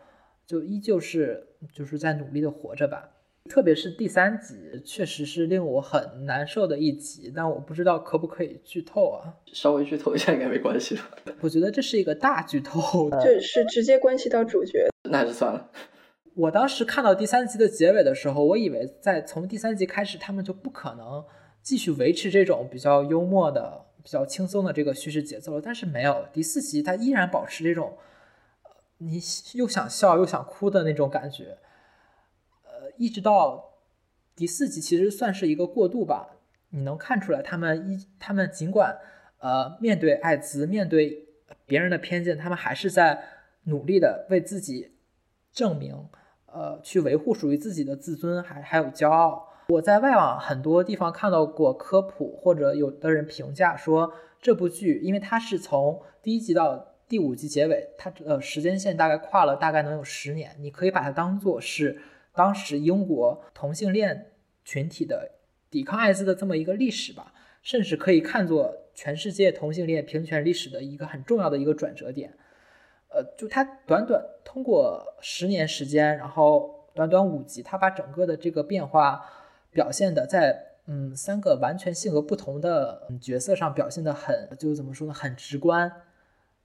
[0.45, 3.09] 就依旧是就是在努力的活着吧。
[3.49, 9.33] 特别是第三集，确实是令我很难受的一集，但我不知道可不可以剧透啊？
[9.51, 11.11] 稍微剧透一下应该没关系吧？
[11.41, 15.69] 我觉得这是一个大剧透，就是直接关系到主角，那还是算了。
[16.35, 21.23] 我当时看到第三集的结尾的时候，我以为在从第三集开始，他们就不可能
[21.61, 25.61] 继续维持这种比较幽默的、比较轻松的这个叙事节奏了。
[25.61, 27.97] 但是没有，第四集它依然保持这种，
[28.97, 29.21] 你
[29.53, 31.57] 又想笑又想哭的那种感觉。
[32.63, 33.73] 呃，一直到
[34.35, 36.37] 第四集，其实算是一个过渡吧。
[36.69, 38.97] 你能看出来，他们一他们尽管
[39.39, 41.27] 呃面对艾滋、面对
[41.65, 43.23] 别人的偏见，他们还是在
[43.65, 44.95] 努力的为自己
[45.51, 46.09] 证明。
[46.45, 49.49] 呃，去维护属于自己的自尊，还还有骄傲。
[49.69, 62.01] 我在外网很多地方看到过科普，或者有的人评价说，这部剧因为它是从第一集到第五集结尾，它呃时间线大概跨了大概能有十年，你可以把它当做是
[62.33, 64.31] 当时英国同性恋
[64.65, 65.31] 群体的
[65.69, 72.33] 抵抗艾滋的这么一个历史吧，甚至可以看作全世界同性恋平权历史的一个很重要的一个转折点。
[73.09, 79.23] 呃，就他短短通过十年时间，然后短短五集，他把整个的这个变化
[79.71, 85.91] 表现的在嗯三个完全性格不同的角色上表现的很，就怎么说呢，很直观。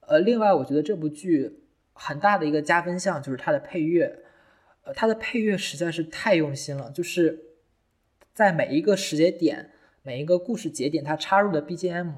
[0.09, 1.61] 呃，另外我觉得这部剧
[1.93, 4.21] 很大的一个加分项就是它的配乐，
[4.85, 7.39] 呃，它的配乐实在是太用心了，就是
[8.33, 9.71] 在每一个时间点、
[10.03, 12.13] 每一个故事节点，它插入的 BGM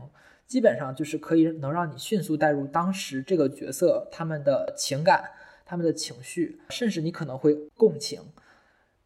[0.46, 5.30] 基本上就是可以能让你迅速带入当时这个角色他们的情感、
[5.64, 8.20] 他们的情绪，甚至你可能会共情。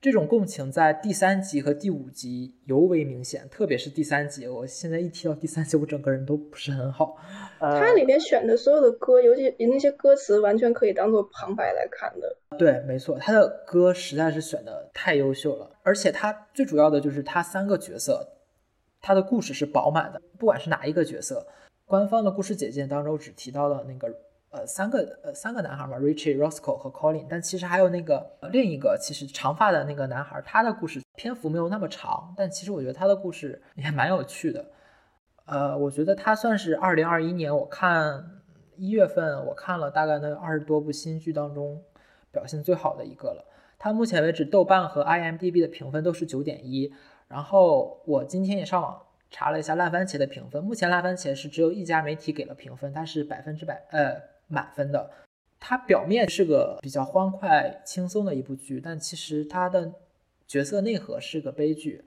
[0.05, 4.47] 这种共情在第三集和第五集尤为明显，特别是第三集。
[4.47, 7.17] 我现在一提到第三集，我整个人都不是很好。
[7.59, 12.37] 它里面选的所有的歌，尤其那些歌词，完全可以当做旁白来看的。
[12.59, 18.29] 对，没错，他的歌实在是选的太优秀了，而且他最主要的就是他三个角色，
[19.01, 21.47] 他的故事是饱满的，不管是哪一个角色，
[21.87, 24.15] 官方的故事简介当中只提到了那个。
[24.55, 34.65] 呃，三个呃，三个男孩嘛，Richie、Roscoe 和 Colin，但其实还有那个另一个，其实长发的那个男孩，他的故事篇幅没有那么长，但其实我觉得他的故事也蛮有趣的。
[35.47, 38.41] 呃，我觉得他算是二零二一年我看
[38.77, 41.83] 一月份我看了大概那二十多部新剧当中
[42.31, 43.45] 表现最好的一个了。
[43.77, 46.95] 他目前为止豆瓣和 IMDB 的评分都是九点一，
[47.27, 49.03] 然后我今天也上网
[49.33, 54.33] 查了一下烂番茄的评分，目前烂番茄是只有一家媒体给了评分，它是百分之百呃。
[54.55, 55.11] 满分的，
[55.59, 59.93] 它表面是个比较欢快轻松的一部剧，但其实它的
[60.47, 62.05] 角色内核是个悲剧。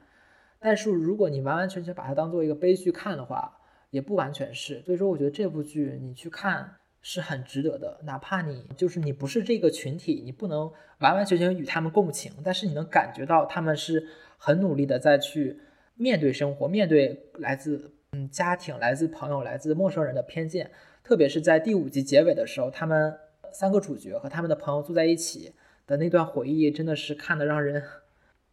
[0.59, 3.59] 但是如果你完完全全把它当做一个悲剧看的话，
[3.91, 4.81] 也不完全是。
[4.81, 15.59] 所以说，我觉得这部剧你去看是很值得的，哪怕你就是你不是这个群体，你不能完完全全与他们共情，但是你能感觉到他们是很努力的在去
[15.95, 20.71] 面对生活，面对来自嗯家庭、来自朋友、来自陌生人的偏见。
[21.07, 23.17] 特别是在第五集结尾的时候，他们
[23.53, 25.53] 三个主角和他们的朋友坐在一起
[25.85, 27.81] 的那段回忆，真的是看得让人，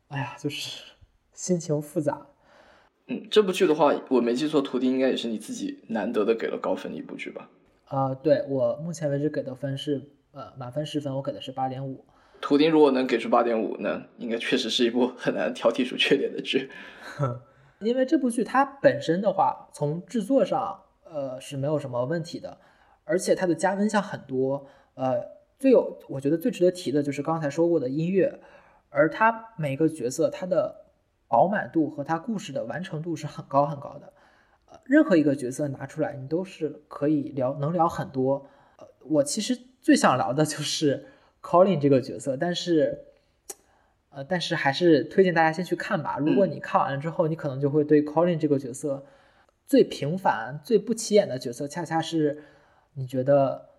[0.06, 0.84] 哎呀，就是
[1.32, 2.28] 心情复杂。
[3.08, 7.50] 嗯，这部剧的话，我没记错，图钉应该也是你自己难得的给了高分的一部剧吧？
[7.86, 10.00] 啊，对我目前为止给的分是，
[10.30, 12.04] 呃，满分十分，我给的是八点五。
[12.40, 16.70] 图钉如果能给出八点五，那应该确实是一部很难挑剔出缺点的剧。
[17.82, 20.82] 因为这部剧它本身的话，从制作上。
[21.14, 22.58] 呃，是没有什么问题的，
[23.04, 24.66] 而且它的加分项很多。
[24.94, 25.24] 呃，
[25.60, 28.40] 最有我觉得最值得提的就是刚才说过的音乐，
[28.90, 30.86] 而它每个角色它的
[31.28, 34.12] 饱满度和它故事的完成度是很高很高的。
[34.66, 38.48] 呃，任何一个角色拿出来，你都是可以聊，能聊很多。
[38.78, 41.06] 呃，我其实最想聊的就是
[41.40, 43.04] Colin 这个角色，但是，
[44.10, 46.18] 呃，但是还是推荐大家先去看吧。
[46.18, 49.04] 如果你看完了之后，你可能就会对 Colin 这个角色。
[49.66, 52.42] 最平凡、最不起眼的角色，恰恰是
[52.94, 53.70] 你觉得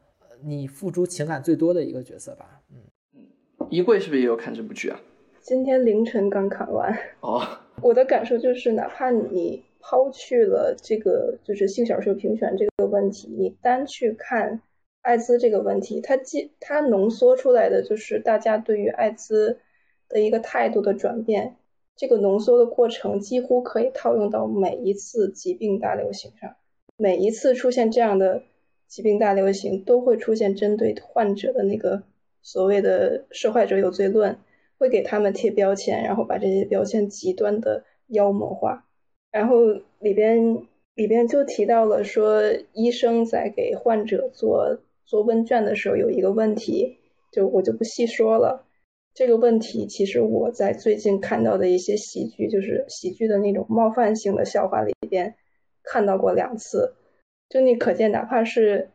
[0.43, 2.61] 你付出情感最多的一个角色吧？
[2.71, 2.77] 嗯
[3.13, 4.99] 嗯，衣柜是不是也有看这部剧啊？
[5.41, 6.97] 今天凌晨刚看完。
[7.19, 7.41] 哦，
[7.81, 14.61] 我的感受就是，哪怕你抛去了这个就是性少数评选这个问题，你单去看
[15.03, 19.59] 艾滋这个问题，它既它浓缩出来的就是大家对于艾滋
[20.09, 21.57] 的一个态度的转变。
[21.95, 26.55] 这个浓缩的过程几乎可以套用到每一次疾病大流行上，
[26.97, 28.43] 每一次出现这样的
[28.87, 32.03] 疾病大流行，都会出现针对患者的那个
[32.41, 34.37] 所谓的受害者有罪论，
[34.77, 38.85] 会给他们贴标签，然后把这些标签极端的妖魔化。
[39.31, 39.61] 然后
[39.99, 40.65] 里边
[40.95, 42.41] 里边就提到了说，
[42.73, 46.97] 医生在给患者做做问卷的时候有一个问题，
[47.31, 48.64] 就我就不细说了。
[49.15, 55.35] 这个问题其实我在最近看到的一些喜剧，就是喜剧的那种冒犯性的笑话里边
[55.83, 56.95] 看到过两次。
[57.47, 58.91] 就你可见，哪怕是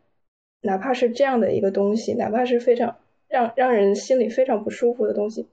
[0.60, 2.98] 哪怕是这样的一个东西，哪怕是非常
[3.28, 5.48] 让让人心里非常不舒服的东西，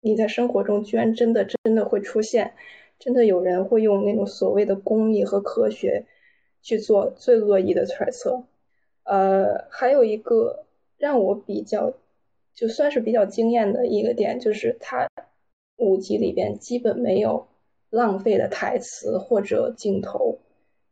[0.00, 2.54] 你在生活中居然真的真的会出现，
[2.98, 6.06] 真的有人会用那种所谓的公益和科学
[6.62, 8.42] 去做最恶意的揣测。
[9.04, 10.66] 呃，还有一个
[10.98, 11.94] 让我比较。
[12.54, 15.08] 就算是比较惊艳的一个点，就是他
[15.76, 17.46] 五集里边基本没有
[17.88, 20.38] 浪费的台词或者镜头。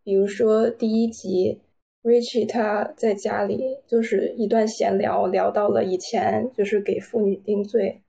[0.02, 1.60] 比如说第一集
[2.02, 8.00] ，Richie 他在家里就是一段闲聊，聊到了以前就是给妇女定罪，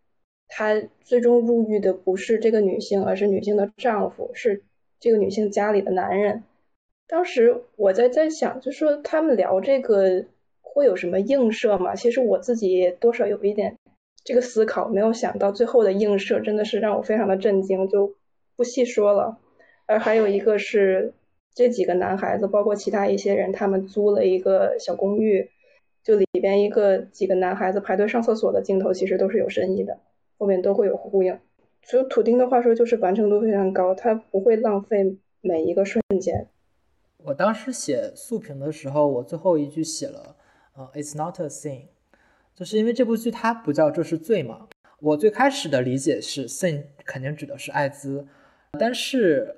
[0.47, 4.63] 他最终入狱的不是这个女性，而是女性的丈夫，是
[4.99, 6.43] 这个女性家里的男人。
[7.07, 10.25] 当时我在在想，就说他们聊这个。
[10.73, 11.95] 会有什么映射吗？
[11.95, 13.75] 其实我自己多少有一点
[14.23, 18.15] 这个思考，没有想到最后的映射真的是让我非常的震惊，就
[18.55, 19.39] 不细说了。
[19.87, 21.13] 而还有一个是
[21.55, 25.49] 这几个男孩子，包括其他一些人，他们租了一个小公寓，
[26.03, 29.97] 就里边一个几个男孩子排队上厕所的镜头，其实都是有深意的，
[30.37, 31.39] 后面都会有呼应。
[31.81, 36.47] 所以土丁的话说就是完成度非常高，他不会浪费每一个瞬间。
[37.25, 40.35] 我当时写速评的时候，我最后一句写了。
[40.79, 41.87] 呃，It's not a sin，
[42.55, 44.69] 就是因为这部剧它不叫这是罪嘛。
[44.99, 48.25] 我最开始的理解是 sin 肯定指的是艾滋，
[48.79, 49.57] 但是，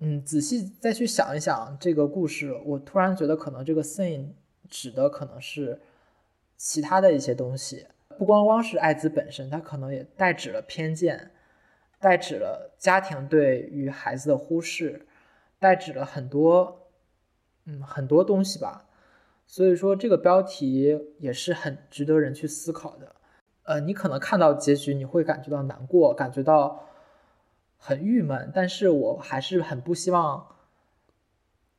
[0.00, 4.32] 嗯，仔细再去想一想这个故事，我突然觉得可能这个 sin
[4.68, 5.80] 指的可能是
[6.58, 7.86] 其他的一些东西，
[8.18, 11.30] 不光光是艾滋本身，它可能也代指了偏见，
[11.98, 15.06] 代指了家庭对于孩子的忽视，
[15.58, 16.90] 代指了很多，
[17.64, 18.86] 嗯，很多东西吧。
[19.50, 23.16] 所以说这个标题也是很值得人去思考的。
[23.64, 26.86] 呃，你可能看到结局，你会感觉到难过，感觉到
[27.76, 30.54] 很郁闷，但是我还是很不希望，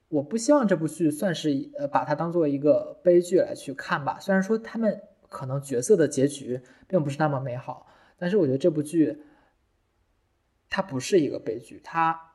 [0.10, 4.20] 我不希望这部剧算是呃把它当做一个悲剧来去看吧。
[4.20, 9.24] 虽然说他们可能角色的结局并不是那么美好，但是我觉得这部剧
[10.70, 12.34] 它不是一个悲剧，它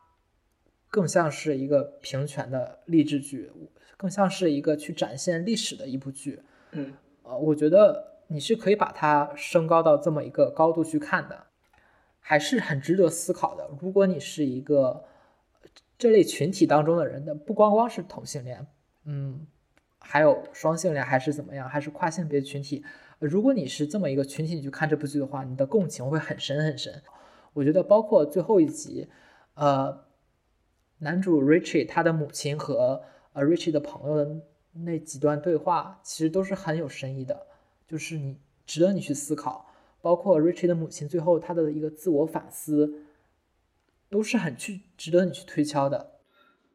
[0.89, 3.53] 更像是一个平权的励志剧。
[3.97, 6.43] 更像是一个去展现历史的一部剧，
[6.73, 6.93] 嗯，
[7.23, 11.47] 呃，我觉得你是可以把它升高到这么一个高度去看的，
[12.21, 13.71] 还是很值得思考的。
[13.81, 15.05] 如果你是一个
[15.97, 18.67] 这类群体当中的人的，不光光是同性恋，
[19.05, 19.47] 嗯，
[19.99, 22.85] 还有双性恋，还是怎么样，还是跨性别群体，
[23.19, 27.03] 如果你是这么一个群体，你去看这部剧的话，你的共情会很深很深。
[27.55, 29.09] 我觉得包括最后一集，
[29.55, 30.05] 呃，
[30.99, 33.03] 男主 Richie 他的母亲和。
[33.37, 34.41] 呃，Richie 的朋友的
[34.73, 37.47] 那几段对话其实都是很有深意的，
[37.87, 39.67] 就是你值得你去思考，
[40.01, 43.03] 包括 Richie 的母亲最后他的一个自我反思，
[44.09, 46.13] 都是很去值得你去推敲的。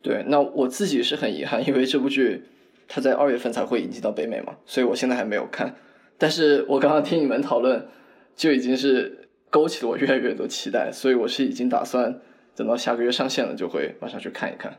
[0.03, 2.43] 对，那我自己是很遗憾，因为这部剧
[2.87, 5.75] 它在二月份才会引进到北美嘛，所以我现在还没有看。
[6.19, 7.87] 但是我刚刚听你们讨论，
[8.35, 12.21] 就已经是勾起了我越来越多期待，所以我是已经打算
[12.55, 14.77] 等到下个月上线了就会马上去看一看。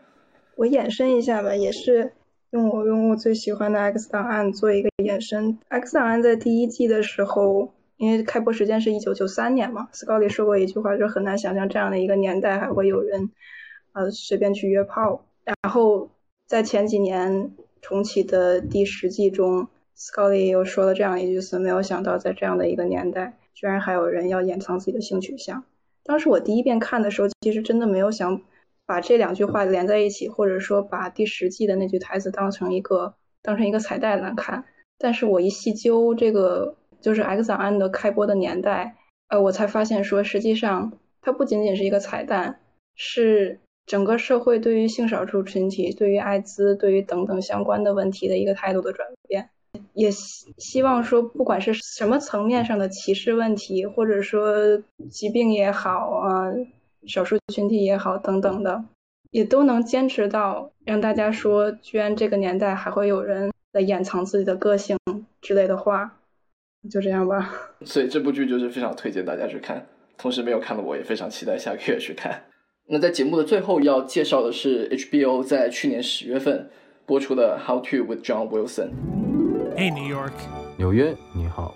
[0.56, 2.12] 我延伸一下吧，也是
[2.50, 5.54] 用我用我最喜欢的《X 档案》做一个延伸。
[5.68, 13.30] 《X 档案》在第一季的时候，因为开播时间是一九九三年嘛，Scotty 说过一句话，就很难想象这样的一个年代还会有人，
[13.92, 15.24] 呃，随便去约炮。
[15.44, 16.10] 然后
[16.46, 25.64] 在前几年重启的第十季中，Scotty 又说了这样一句词：没有想到在这样的一个年代，居然还有人要掩藏自己的性取向。
[26.04, 28.42] 当时我第一遍看的时候，其实真的没有想。
[28.92, 34.66] 把这两句话连在一起，或者说把第十季的那句台词当成一个当成一个彩蛋来看。
[34.98, 38.96] 但是我一细究这个就是 X 档案的开播的年代，
[39.28, 42.60] 呃，我才发现说，实际上它不仅仅是一个彩蛋，
[42.94, 49.48] 是整个社会对于性少数群体、对于艾滋、对于等等相关的问题的一个态度的转变。
[49.94, 54.76] 也希希望说，不管是什么层面上的歧视问题，或者说
[55.10, 56.52] 疾病也好啊。
[57.06, 58.84] 少数群体也好，等等的，
[59.30, 64.96] 也都能坚持到让大家说，居然这个年代还会有人在掩藏自己的个性
[65.40, 66.18] 之类的话，
[66.90, 67.52] 就这样吧。
[67.84, 69.86] 所以这部剧就是非常推荐大家去看，
[70.16, 72.44] 同时没有看的我也非常期待下个月去看。
[72.86, 76.68] 那在节目的最后要介绍的是 HBO 在去年十月份
[77.06, 78.90] 播出的《How to with John Wilson》。
[79.76, 80.32] Hey New York，
[80.76, 81.74] 纽约，你好。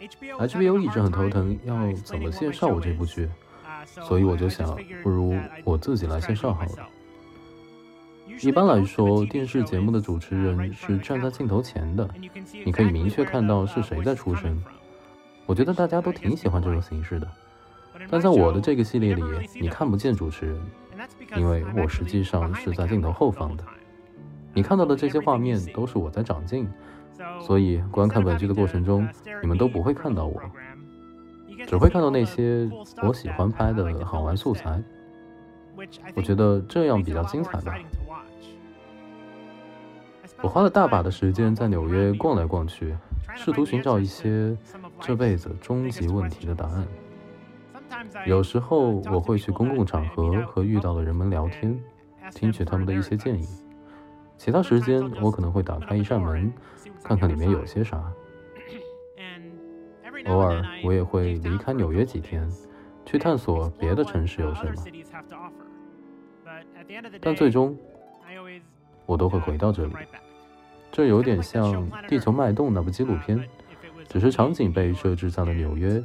[0.00, 1.74] HBO 一直很头疼，要
[2.04, 3.28] 怎么介绍我这部剧。
[4.02, 6.88] 所以我就想，不如我自己来介绍好了。
[8.40, 12.08] 一般来说，电视节目的主持人是站在镜头前的，
[12.64, 14.62] 你可以明确看到是谁在出声。
[15.44, 17.28] 我觉得大家都挺喜欢这种形式的。
[18.08, 19.22] 但在我的这个系列里，
[19.60, 20.60] 你看不见主持人，
[21.36, 23.64] 因为我实际上是在镜头后方的。
[24.54, 26.68] 你看到的这些画面都是我在长镜，
[27.40, 29.08] 所以观看本剧的过程中，
[29.42, 30.40] 你们都不会看到我。
[31.68, 32.66] 只会看到那些
[33.02, 34.82] 我喜欢拍的好玩素材，
[36.14, 37.76] 我觉得这样比较精彩吧。
[40.40, 42.96] 我花了大把的时间在纽约逛来逛去，
[43.34, 44.56] 试图寻找一些
[44.98, 46.86] 这辈子终极问题的答案。
[48.24, 51.78] 有时候我会去公共场合和遇到的人们聊天，
[52.30, 53.46] 听取他们的一些建议；
[54.38, 56.50] 其他时间我可能会打开一扇门，
[57.04, 58.02] 看看里面有些啥。
[60.28, 62.48] 偶尔，我也会离开纽约几天，
[63.04, 64.72] 去探索别的城市有什么。
[67.20, 67.76] 但最终，
[69.06, 69.92] 我都会回到这里。
[70.90, 73.42] 这有点像《地球脉动》那部纪录片，
[74.08, 76.02] 只是场景被设置在了纽约，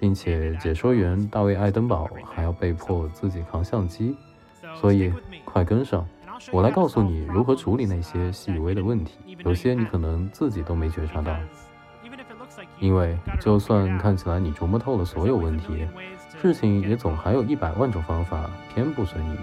[0.00, 4.16] 并且解说员大卫·爱登堡还要被迫自己扛相机。
[4.74, 5.12] 所以，
[5.44, 6.06] 快跟上，
[6.50, 11.36] 我来告诉你如何处理那些细微的问题，有些你可能自己都没觉察到。
[12.82, 15.86] 因为，就算看起来你琢磨透了所有问题，
[16.40, 19.38] 事情也总还有一百万种方法，偏不随你愿。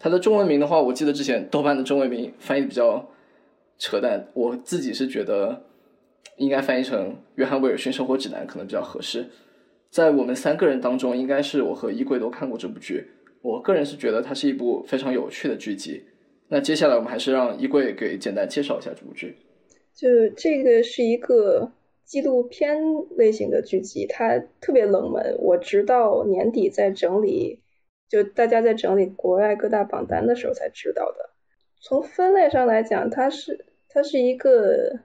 [0.00, 3.06] 它的中文名的话，我记得之前豆瓣的中文名翻译比较
[3.76, 5.64] 扯淡，我自己是觉得
[6.38, 9.28] 应该翻译成《约翰威尔逊生活指南》可能比较合适。
[9.94, 13.06] 在我们三个人当中，应该是我和衣柜都看过这部剧。
[13.42, 16.02] 我个人是觉得它是一部非常有趣的剧集。
[16.48, 19.36] 那接下来我们还是让衣柜给简单介绍一下这部剧。
[19.94, 21.70] 就这个是一个
[22.04, 22.76] 纪录片
[23.16, 25.36] 类型的剧集，它特别冷门。
[25.38, 27.60] 我直到年底在整理，
[28.08, 31.30] 就大家在整理国外各大榜单的时候才知道的。
[31.80, 34.98] 从分类上来讲，它是它是一个。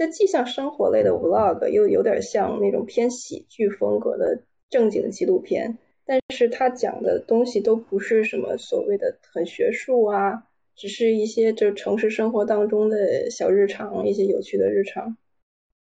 [0.00, 4.40] 这既像生活类的 vlog，又有点像那种偏喜剧风格的
[4.70, 5.76] 正经纪录片，
[6.06, 15.18] 但是它讲的东西都不是什么所谓的很学术啊，只是一些就城市生活当中的小日常，一些有趣的日常，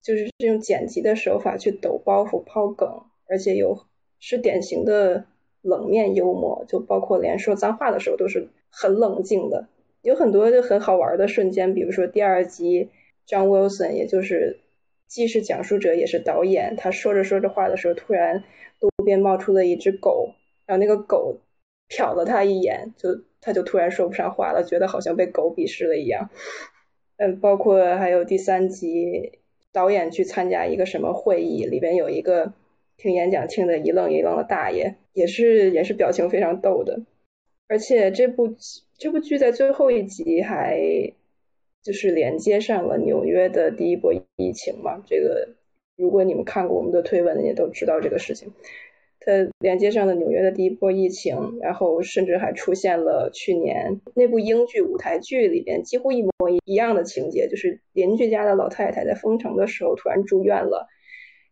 [0.01, 3.85] 就是这种剪辑的手法去抖包袱、抛梗，而且有
[4.19, 5.25] 是典型的
[5.61, 9.67] 冷面幽默，就包括连说脏话的时候都是很冷静的，
[10.01, 12.89] 有很多就很好玩的瞬间，比如说第二集。
[13.27, 14.59] John Wilson，也就是
[15.05, 16.75] 既是讲述者也是导演。
[16.77, 18.45] 他说着说着话的时候，突然
[18.79, 20.33] 路边冒出了一只狗，
[20.65, 21.39] 然后那个狗
[21.89, 23.09] 瞟了他一眼，就
[23.41, 26.29] 他就突然说不上话了，觉得好像被狗鄙视了一样。
[27.17, 29.39] 嗯，包括还有第三集，
[29.73, 32.53] 导演去参加一个什么会议，里边有一个
[32.95, 37.01] 听演讲听得一愣一愣的大爷，也是也是表情非常逗的。
[37.67, 38.55] 而且这部
[38.97, 41.13] 这部剧在最后一集还。
[41.87, 45.55] 就是连接上了纽约的第一波疫情嘛，这个
[45.95, 48.51] 如果你们看过我们的推文，也都知道这个事情。
[49.21, 56.31] 它连接上了纽约的第一波疫情，然后甚至还出现了去年那部英剧舞台剧里边几乎一模
[56.65, 60.87] 一样的情节，就是邻居家的老太太在封城的时候突然住院了，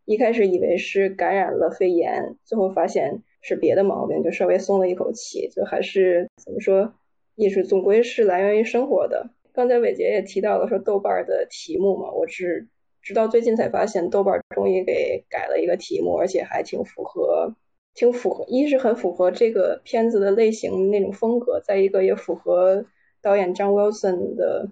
[0.03, 6.93] 一开始以为是感染了肺炎，最后发现是别的毛病，就稍微松了一口气，就还是怎么说，
[7.35, 9.29] 艺术总归是来源于生活的。
[9.55, 12.67] 刚才伟杰也提到了说豆瓣的题目嘛，我是
[13.01, 17.55] 直到最近才发现豆瓣终于给改了一个题目，而且还挺符合，
[17.93, 22.85] 挺符合，一是很符合这个片子的类型那种风格，再一个也符合
[23.21, 24.67] 导演张 Wilson 的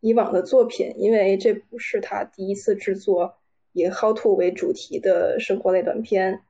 [0.00, 3.34] 以往的作品，因为这不是他第一次制作
[3.74, 6.40] 以 How to 为主题的生活类短片，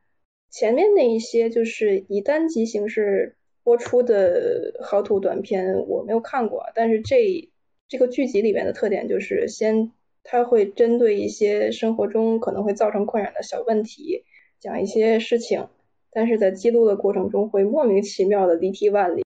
[0.51, 7.49] 前面那一些就是以单集形式播出的 How to 短片我没有看过，但是这。
[7.93, 9.93] 这个剧集里面的特点就是，先
[10.25, 14.25] 他会针对一些生活中可能会造成困扰的小问题，
[14.59, 15.69] 讲一些事情，
[16.11, 19.23] 但是在记录的过程中会莫名其妙的离题万里，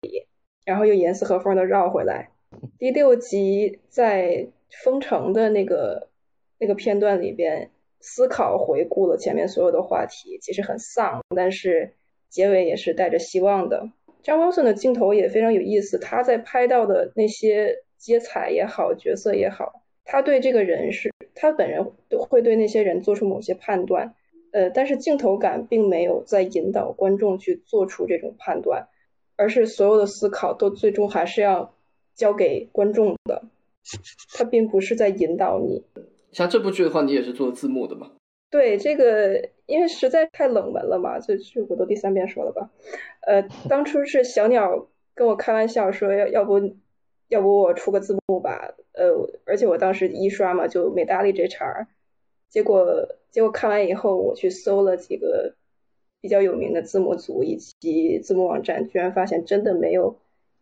[0.63, 2.29] 然后又严丝合缝的绕回来。
[2.79, 4.47] 第六集在
[4.81, 6.07] 封城的那个
[6.57, 11.95] 那个片段里边，思考回顾了前面所有的话题，其实很丧，但是
[12.29, 13.89] 结尾也是带着希望的。
[14.21, 17.83] 张光顺的镜头也非常有意思，他在拍到的那些。
[18.03, 24.13] 接彩也好，角色也好，他对这个人是，他本人都会对那些人做出某些判断，
[24.51, 28.89] 呃，但是镜头感并没有在引导观众去做出这种判断，
[29.37, 31.73] 而是所有的思考都最终还是要
[32.13, 33.43] 交给观众的，
[34.37, 35.85] 他并不是在引导你。
[36.33, 38.11] 像这部剧的话，你也是做字幕的吗？
[38.51, 42.69] 对，这个因为实在太冷门了嘛，这这我都第三遍说了吧，
[43.21, 46.75] 呃，当初是小鸟跟我开玩笑说要要不。
[47.33, 51.87] 要不我出个字幕吧，呃，而且我当时一刷嘛就没搭理这茬儿，
[52.47, 55.55] 结果结果看完以后，我去搜了几个
[56.21, 60.19] 比较有名的字幕组以及字幕网站，居然发现真的没有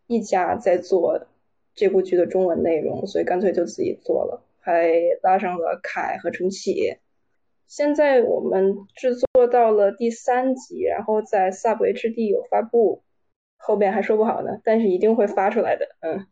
[0.08, 1.28] 一家在做
[1.76, 6.96] 这部剧的中文内容，所以干脆就自己做了，还拉上了凯和重启。
[7.68, 13.02] 现在我们制作到了第三集，然后在 Sub HD 有发布。
[13.64, 15.86] 后边还说不好呢，但是一定会发出来的。
[16.02, 16.26] 嗯，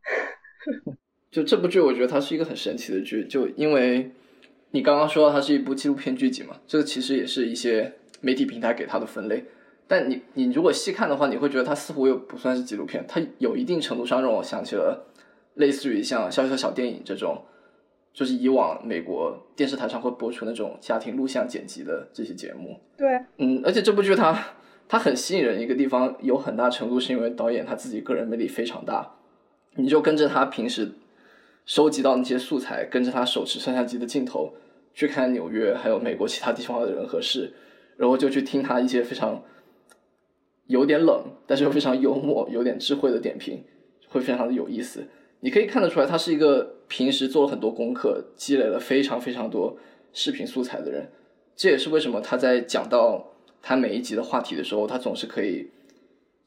[1.29, 4.11] 就这部剧，我觉得它是一个很神奇的剧，就因为
[4.71, 9.45] 你刚刚说它是一部纪录片剧集嘛，这个其实也是一些媒体平台给它的分类。
[9.87, 15.07] 但你你如果细看的话，你会觉得它似乎又不算是纪录片，它有一定程度上让我想起了
[15.55, 17.43] 类似于像《小小小电影》这种，
[18.13, 22.79] 就是以往美国电视台上会播出那种家庭录像剪辑的这些节目。
[22.97, 23.07] 对，
[23.37, 24.55] 嗯，而且这部剧它。
[24.89, 29.17] 它很吸引人一个地方，有很大程度是因为导演他自己个人魅力非常大。
[29.75, 30.93] 你就跟着他平时
[31.63, 34.55] 收集到那些素材，跟着他手持摄像机的镜头
[34.95, 37.53] 去看纽约还有美国其他地方的人和事，
[37.97, 39.43] 然后就去听他一些非常
[40.65, 43.63] 有点冷，但是又非常幽默、有点智慧的点评，
[44.07, 45.05] 会非常的有意思。
[45.41, 49.77] 你可以看得出来，他是一个平时做了很多功课、积累了非常非常多
[50.13, 51.11] 视频素材的人。
[51.55, 53.27] 这也是为什么他在讲到。
[53.61, 55.69] 他每一集的话题的时候，他总是可以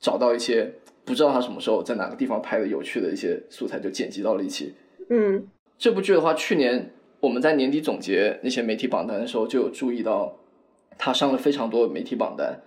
[0.00, 0.72] 找到一些
[1.04, 4.74] 不知道他什么时候在哪个地方拍的有趣的一些素材，就剪辑到了一起。
[5.10, 5.46] 嗯，
[5.76, 10.36] 这部剧的话，去年我们在年底总结那些媒体榜单的时候，就有注意到
[10.98, 12.60] 他上了非常多媒体榜单，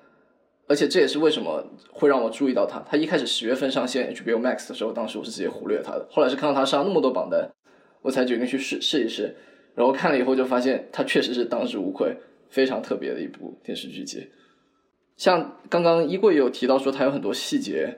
[0.67, 2.79] 而且这也是为什么会让我注意到他。
[2.87, 7.49] 他一开始十月份上线 HBO Max 的时候，当时我是直接忽略他的，后来是看到他上那么多榜单，
[8.01, 9.35] 我才决定去试试一试。
[9.73, 12.15] 然后看了以后就发现，他确实是当之无愧，
[12.55, 14.29] 非常特别的一部电视剧集。
[15.17, 17.97] 像刚刚衣柜也有提到说，他有很多细节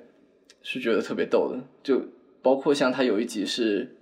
[0.63, 2.01] 是觉得特别逗的，就
[2.41, 3.97] 包括像他有一集是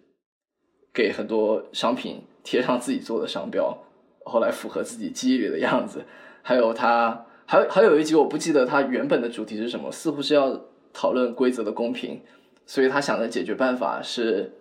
[0.94, 3.78] 给很多商品贴上自己做的商标，
[4.24, 6.06] 后来符合自己记忆里的样子。
[6.42, 12.22] 还有他，还还有一集我不记得他原本的主题是什么，似乎是要讨论规则的公平，
[12.66, 14.54] 所以他想的解决办法是。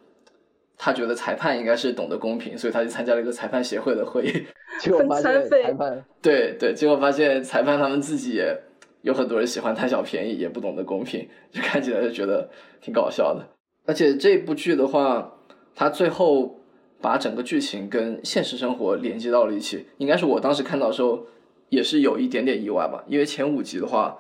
[0.76, 4.46] 他觉得裁判应该是懂得公平，所以他就参加了一个裁判协会的会议。
[4.80, 8.60] 结果发现裁判对对，结果发现裁判他们自己也
[9.02, 12.50] 有很多人喜欢贪小便宜，也不懂得公平，就看起来就觉得
[12.80, 13.46] 挺搞笑的。
[13.86, 15.38] 而且这部剧的话，
[15.74, 16.60] 它最后
[17.00, 21.26] 把整个剧情跟现实生活连接到了一起，应该是我当时看到的时候
[21.68, 23.04] 也是有一点点意外吧。
[23.06, 24.18] 因为前五集的话，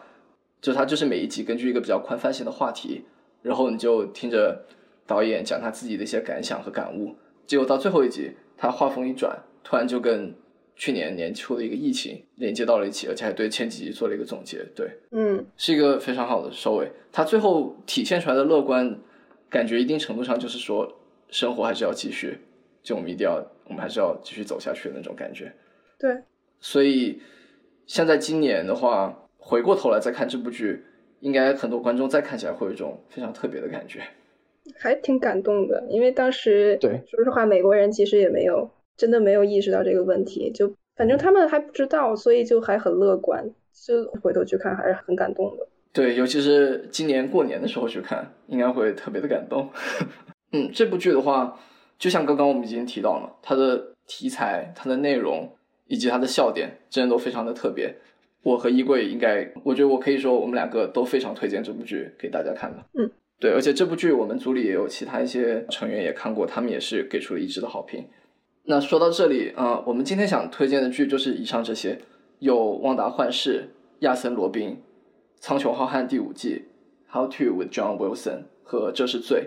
[0.60, 3.04] 就它就是每一集根据一个比较宽泛性的话题，
[3.42, 4.64] 然后你就听着。
[5.06, 7.14] 导演讲他自己的一些感想和感悟，
[7.46, 10.34] 结果到最后一集，他话锋一转，突然就跟
[10.76, 14.64] 去年年初的一个疫情连接到了一起，而且还对前几集做了一个总结。
[14.74, 16.90] 对，嗯，是一个非常好的收尾。
[17.12, 18.98] 他最后体现出来的乐观，
[19.48, 20.90] 感觉一定程度上就是说，
[21.28, 22.38] 生活还是要继续，
[22.82, 25.52] 就我们一定要，我们还是要继续走下去的那种感觉。
[25.98, 26.22] 对，
[26.60, 27.20] 所以
[27.86, 30.82] 像在今年的话，回过头来再看这部剧，
[31.20, 34.02] 应该很多观众再看起来会有一种非常特别的感觉。
[34.78, 45.66] 还挺感动的，因为当时对，说实话，美国人其实也没有真的没有意识到这个问题，就反正他们还不知道，所以就还很乐观，就回头去看还是很感动的。
[45.92, 49.68] 对，尤其是今年过年的时候去看，应该会特别的感动。
[50.52, 51.58] 嗯，这部剧的话，
[51.98, 55.48] 就像刚刚我们已经提到了，它的题材、它的内容
[55.86, 57.94] 以及它的笑点，真的都非常的特别。
[58.42, 62.78] 我和衣柜应该，我觉得我可以说，我们两个都非常推荐这部剧给大家看的。
[62.98, 63.10] 嗯。
[63.40, 68.06] 对，而且这部剧我们组里也有其他一些成员也看过，他们也是给出了一致的好评。
[68.64, 71.98] 那说到这里啊，我们今天想推荐的剧就是以上这些，
[72.38, 73.50] 有《旺达幻视》、
[74.00, 74.70] 《亚森罗宾》、
[75.38, 76.64] 《苍穹浩瀚》第五季、
[77.14, 78.16] 《How to with John Wilson》
[78.62, 79.40] 和《这是罪》。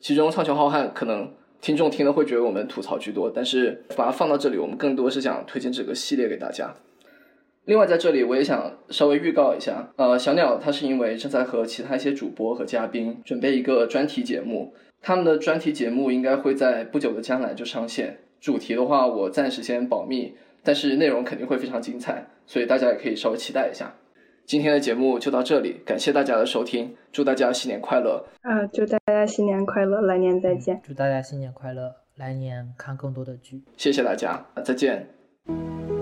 [0.00, 6.74] 其中《苍穹浩瀚》可能听众听了会觉得我们吐槽居多，但是把它放到这里，我们更多是想推荐这个系列给大家。
[7.64, 18.18] 另外，在这里我也想稍微预告一下，呃，小鸟它是因为正在和其他一些主播和嘉宾准备一个专题节目，他们的专题节目应该会在不久的将来就上线。
[18.40, 20.34] 主题的话，我暂时先保密，
[20.64, 23.94] 但是内容肯定会非常精彩，所以大家也可以稍微期待一下。
[24.44, 28.26] 今天的节目就到这里，感谢大家的收听，祝大家新年快乐！
[28.40, 30.80] 啊，祝大家新年快乐，来年再见！
[30.82, 33.62] 祝大家新年快乐，来年看更多的剧。
[33.76, 36.01] 谢谢大家，再见。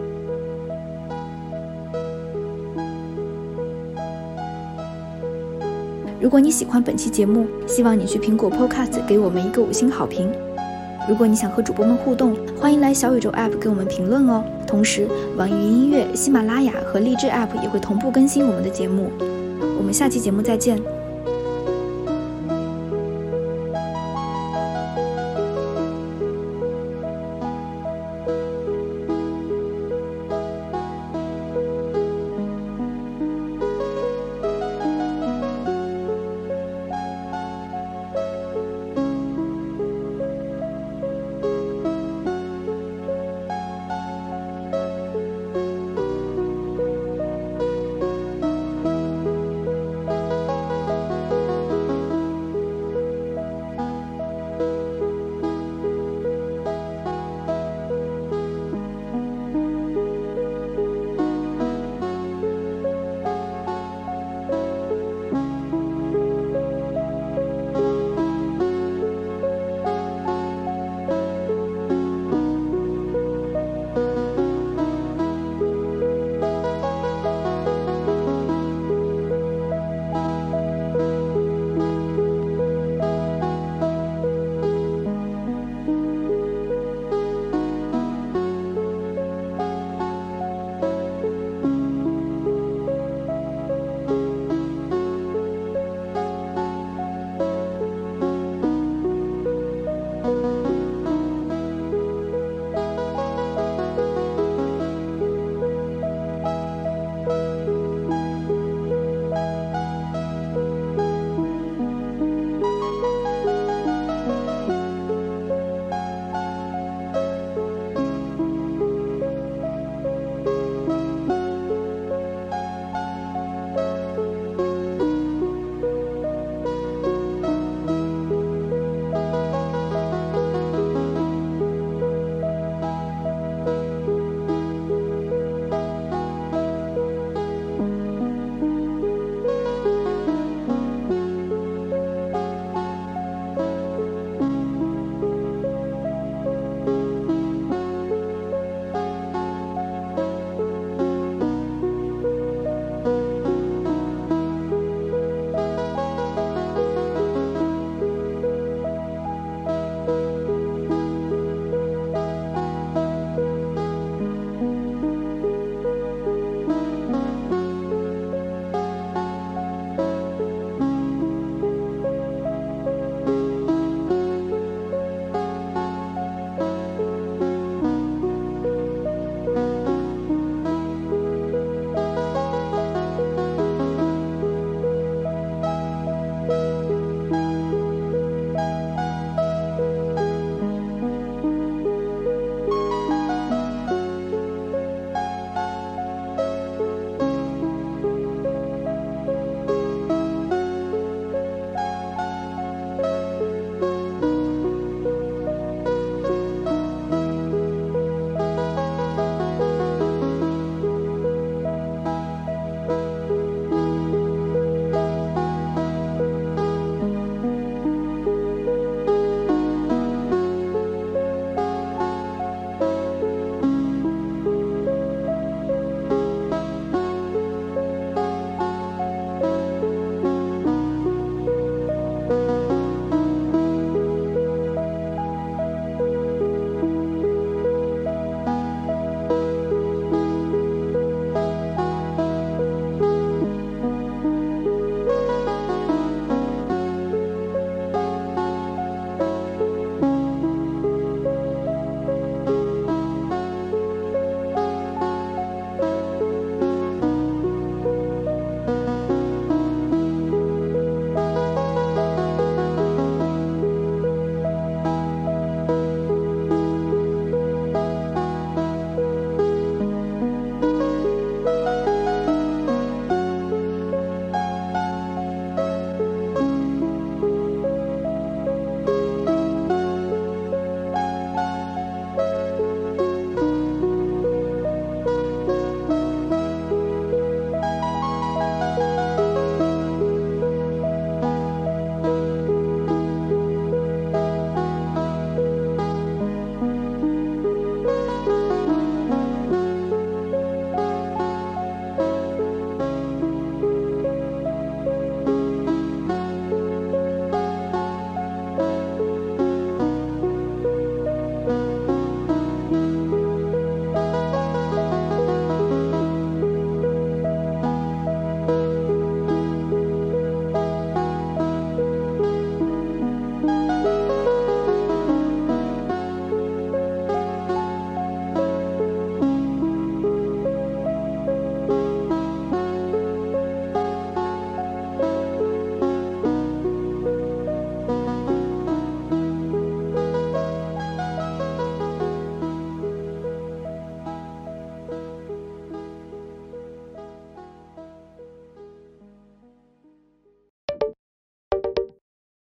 [6.21, 10.31] 如果你喜欢本期节目，希望你去苹果 Podcast 给我们一个五星好评。
[11.09, 14.45] 如果你想和主播们互动，欢迎来小宇宙 App 给我们评论哦。
[14.67, 15.09] 同时，
[15.39, 19.11] 网易云音乐、喜马拉雅和荔枝 App 也会同步更新我们的节目。
[19.79, 20.79] 我们下期节目再见。